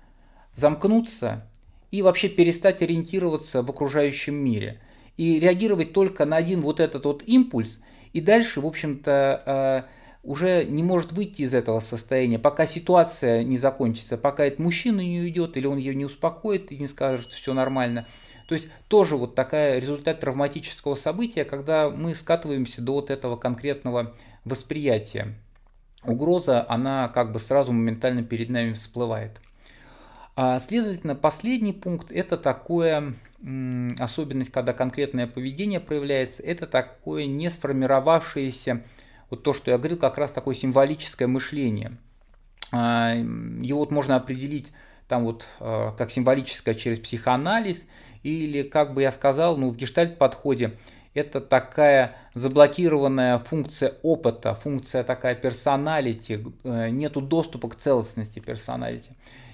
замкнуться 0.57 1.47
и 1.91 2.01
вообще 2.01 2.28
перестать 2.28 2.82
ориентироваться 2.82 3.63
в 3.63 3.69
окружающем 3.69 4.36
мире– 4.36 4.82
и 5.18 5.39
реагировать 5.39 5.93
только 5.93 6.26
на 6.26 6.38
один 6.38 6.61
вот 6.61 6.80
этот 6.80 7.05
вот 7.05 7.24
импульс, 7.26 7.80
и 8.14 8.22
дальше, 8.22 8.61
в 8.61 8.66
общем-то, 8.66 9.88
э, 9.88 10.03
уже 10.24 10.66
не 10.66 10.84
может 10.84 11.11
выйти 11.11 11.41
из 11.41 11.53
этого 11.53 11.82
состояния, 11.82 12.39
пока 12.39 12.66
ситуация 12.66 13.43
не 13.43 13.57
закончится, 13.57 14.18
пока 14.18 14.45
этот 14.45 14.59
мужчина 14.59 15.01
не 15.01 15.20
уйдет, 15.20 15.57
или 15.57 15.68
он 15.68 15.78
ее 15.78 15.93
не 15.93 16.05
успокоит 16.05 16.72
и 16.72 16.78
не 16.78 16.88
скажет, 16.88 17.22
что 17.22 17.36
все 17.36 17.53
нормально. 17.53 18.07
То 18.47 18.55
есть 18.55 18.68
тоже 18.88 19.18
вот 19.18 19.36
такая 19.36 19.80
результат 19.80 20.20
травматического 20.20 20.95
события, 20.95 21.43
когда 21.43 21.89
мы 21.89 22.16
скатываемся 22.16 22.82
до 22.82 22.93
вот 22.93 23.09
этого 23.09 23.36
конкретного 23.36 24.14
восприятия. 24.45 25.36
угроза, 26.05 26.66
она 26.68 27.07
как 27.07 27.32
бы 27.32 27.39
сразу 27.39 27.72
моментально 27.72 28.24
перед 28.24 28.49
нами 28.49 28.74
всплывает. 28.74 29.39
А, 30.36 30.59
следовательно, 30.59 31.15
последний 31.15 31.73
пункт– 31.73 32.07
это 32.11 32.38
такое, 32.38 33.13
особенность, 33.99 34.51
когда 34.51 34.73
конкретное 34.73 35.27
поведение 35.27 35.79
проявляется, 35.79 36.41
это 36.41 36.65
такое 36.65 37.27
не 37.27 37.51
сформировавшееся, 37.51 38.84
вот 39.29 39.43
то, 39.43 39.53
что 39.53 39.69
я 39.69 39.77
говорил, 39.77 39.97
как 39.97 40.17
раз 40.17 40.31
такое 40.31 40.55
символическое 40.55 41.27
мышление. 41.27 41.97
А, 42.71 43.13
его 43.13 43.79
вот 43.79 43.91
можно 43.91 44.15
определить 44.15 44.71
там 45.07 45.25
вот 45.25 45.45
а, 45.59 45.91
как 45.91 46.09
символическое 46.09 46.73
через 46.73 46.99
психоанализ, 46.99 47.84
или, 48.23 48.63
как 48.63 48.93
бы 48.93 49.03
я 49.03 49.11
сказал, 49.11 49.57
ну, 49.57 49.69
в 49.69 49.77
гештальт-подходе 49.77 50.77
это 51.13 51.41
такая 51.41 52.15
заблокированная 52.34 53.38
функция 53.38 53.95
опыта, 54.01 54.55
функция 54.55 55.03
такая 55.03 55.36
персоналити, 55.36 56.43
э, 56.63 56.89
нету 56.89 57.21
доступа 57.21 57.69
к 57.69 57.75
целостности 57.75 58.39
персоналити. 58.39 59.11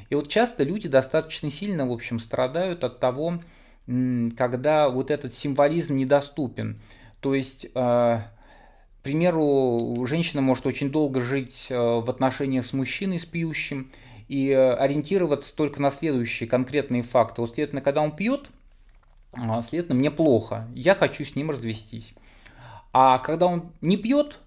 И 0.09 0.15
вот 0.15 0.27
часто 0.27 0.63
люди 0.63 0.87
достаточно 0.87 1.51
сильно, 1.51 1.87
в 1.87 1.91
общем, 1.91 2.19
страдают 2.19 2.83
от 2.83 2.99
того, 2.99 3.39
когда 3.85 4.89
вот 4.89 5.11
этот 5.11 5.33
символизм 5.35 5.95
недоступен. 5.95 6.79
То 7.21 7.35
есть, 7.35 7.65
э, 7.65 7.69
к 7.73 9.01
примеру, 9.03 10.05
женщина 10.07 10.41
может 10.41 10.65
очень 10.65 10.91
долго 10.91 11.21
жить 11.21 11.67
э, 11.69 11.75
в 11.77 12.09
отношениях 12.09 12.65
с 12.65 12.73
мужчиной, 12.73 13.19
с 13.19 13.25
пьющим, 13.25 13.91
и 14.27 14.51
ориентироваться 14.51 15.55
только 15.55 15.81
на 15.81 15.89
следующие 15.89 16.47
конкретные 16.47 17.01
факты. 17.01 17.41
Вот, 17.41 17.55
следовательно, 17.55 17.81
когда 17.81 18.01
он 18.01 18.15
пьет, 18.15 18.49
а, 19.33 19.61
следовательно, 19.63 19.99
мне 19.99 20.11
плохо, 20.11 20.67
я 20.75 20.93
хочу 20.93 21.25
с 21.25 21.35
ним 21.35 21.49
развестись. 21.49 22.13
А 22.93 23.17
когда 23.19 23.47
он 23.47 23.71
не 23.81 23.97
пьет, 23.97 24.39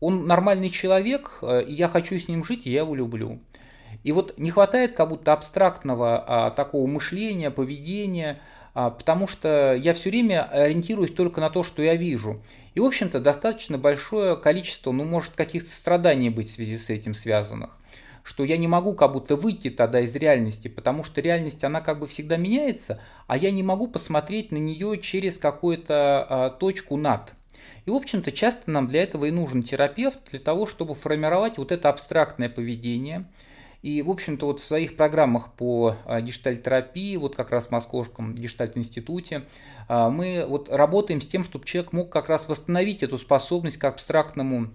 он 0.00 0.26
нормальный 0.26 0.70
человек, 0.70 1.38
э, 1.42 1.64
и 1.64 1.72
я 1.72 1.88
хочу 1.88 2.18
с 2.18 2.28
ним 2.28 2.44
жить, 2.44 2.66
и 2.66 2.70
я 2.70 2.80
его 2.80 2.94
люблю. 2.94 3.40
И 4.08 4.12
вот 4.12 4.38
не 4.38 4.50
хватает 4.50 4.94
как 4.94 5.10
будто 5.10 5.34
абстрактного 5.34 6.24
а, 6.26 6.50
такого 6.50 6.86
мышления, 6.86 7.50
поведения, 7.50 8.40
а, 8.72 8.88
потому 8.88 9.28
что 9.28 9.74
я 9.74 9.92
все 9.92 10.08
время 10.08 10.44
ориентируюсь 10.44 11.12
только 11.12 11.42
на 11.42 11.50
то, 11.50 11.62
что 11.62 11.82
я 11.82 11.94
вижу. 11.94 12.40
И, 12.74 12.80
в 12.80 12.86
общем-то, 12.86 13.20
достаточно 13.20 13.76
большое 13.76 14.34
количество, 14.38 14.92
ну, 14.92 15.04
может, 15.04 15.34
каких-то 15.34 15.68
страданий 15.68 16.30
быть 16.30 16.48
в 16.48 16.54
связи 16.54 16.78
с 16.78 16.88
этим 16.88 17.12
связанных. 17.12 17.76
Что 18.22 18.44
я 18.44 18.56
не 18.56 18.66
могу 18.66 18.94
как 18.94 19.12
будто 19.12 19.36
выйти 19.36 19.68
тогда 19.68 20.00
из 20.00 20.14
реальности, 20.14 20.68
потому 20.68 21.04
что 21.04 21.20
реальность, 21.20 21.62
она 21.62 21.82
как 21.82 21.98
бы 21.98 22.06
всегда 22.06 22.38
меняется, 22.38 23.02
а 23.26 23.36
я 23.36 23.50
не 23.50 23.62
могу 23.62 23.88
посмотреть 23.88 24.52
на 24.52 24.56
нее 24.56 24.96
через 25.02 25.36
какую-то 25.36 26.26
а, 26.26 26.48
точку 26.48 26.96
над. 26.96 27.34
И, 27.84 27.90
в 27.90 27.94
общем-то, 27.94 28.32
часто 28.32 28.70
нам 28.70 28.88
для 28.88 29.02
этого 29.02 29.26
и 29.26 29.30
нужен 29.30 29.62
терапевт, 29.62 30.30
для 30.30 30.40
того, 30.40 30.66
чтобы 30.66 30.94
формировать 30.94 31.58
вот 31.58 31.72
это 31.72 31.90
абстрактное 31.90 32.48
поведение– 32.48 33.26
и, 33.82 34.02
в 34.02 34.10
общем-то, 34.10 34.46
вот 34.46 34.60
в 34.60 34.64
своих 34.64 34.96
программах 34.96 35.52
по 35.52 35.96
а, 36.04 36.20
гештальтерапии, 36.20 37.16
вот 37.16 37.36
как 37.36 37.50
раз 37.50 37.66
в 37.66 37.70
Московском 37.70 38.34
гештальт-институте, 38.34 39.44
а, 39.86 40.10
мы 40.10 40.44
вот 40.48 40.68
работаем 40.68 41.20
с 41.20 41.26
тем, 41.26 41.44
чтобы 41.44 41.64
человек 41.64 41.92
мог 41.92 42.10
как 42.10 42.28
раз 42.28 42.48
восстановить 42.48 43.02
эту 43.02 43.18
способность 43.18 43.76
к 43.76 43.84
абстрактному 43.84 44.70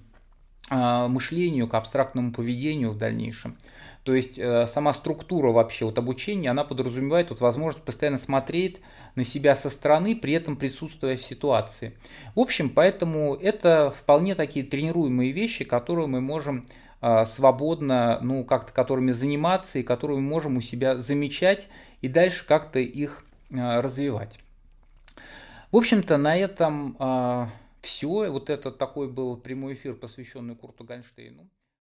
а, 0.69 1.09
мышлению, 1.09 1.67
к 1.67 1.73
абстрактному 1.73 2.31
поведению 2.31 2.91
в 2.91 2.97
дальнейшем. 2.97 3.57
То 4.03 4.13
есть 4.13 4.37
э, 4.37 4.67
сама 4.67 4.93
структура 4.93 5.51
вообще 5.51 5.85
вот 5.85 5.97
обучения, 5.97 6.49
она 6.51 6.65
подразумевает 6.65 7.29
вот 7.29 7.39
возможность 7.39 7.85
постоянно 7.85 8.17
смотреть 8.17 8.81
на 9.15 9.23
себя 9.23 9.55
со 9.55 9.69
стороны, 9.69 10.15
при 10.15 10.33
этом 10.33 10.57
присутствуя 10.57 11.15
в 11.15 11.21
ситуации. 11.21 11.97
В 12.35 12.41
общем, 12.41 12.69
поэтому 12.69 13.35
это 13.35 13.93
вполне 13.97 14.35
такие 14.35 14.65
тренируемые 14.65 15.31
вещи, 15.31 15.63
которые 15.63 16.07
мы 16.07 16.19
можем 16.19 16.65
свободно, 17.25 18.19
ну, 18.21 18.45
как-то 18.45 18.71
которыми 18.71 19.11
заниматься 19.11 19.77
и 19.79 19.83
которые 19.83 20.19
мы 20.19 20.27
можем 20.29 20.57
у 20.57 20.61
себя 20.61 20.95
замечать 20.97 21.67
и 21.99 22.07
дальше 22.07 22.45
как-то 22.47 22.79
их 22.79 23.25
а, 23.51 23.81
развивать. 23.81 24.39
В 25.71 25.77
общем-то, 25.77 26.17
на 26.17 26.37
этом 26.37 26.95
а, 26.99 27.49
все. 27.81 28.29
Вот 28.29 28.49
это 28.49 28.71
такой 28.71 29.09
был 29.09 29.37
прямой 29.37 29.73
эфир, 29.73 29.95
посвященный 29.95 30.55
Курту 30.55 30.83
Гольштейну. 30.83 31.49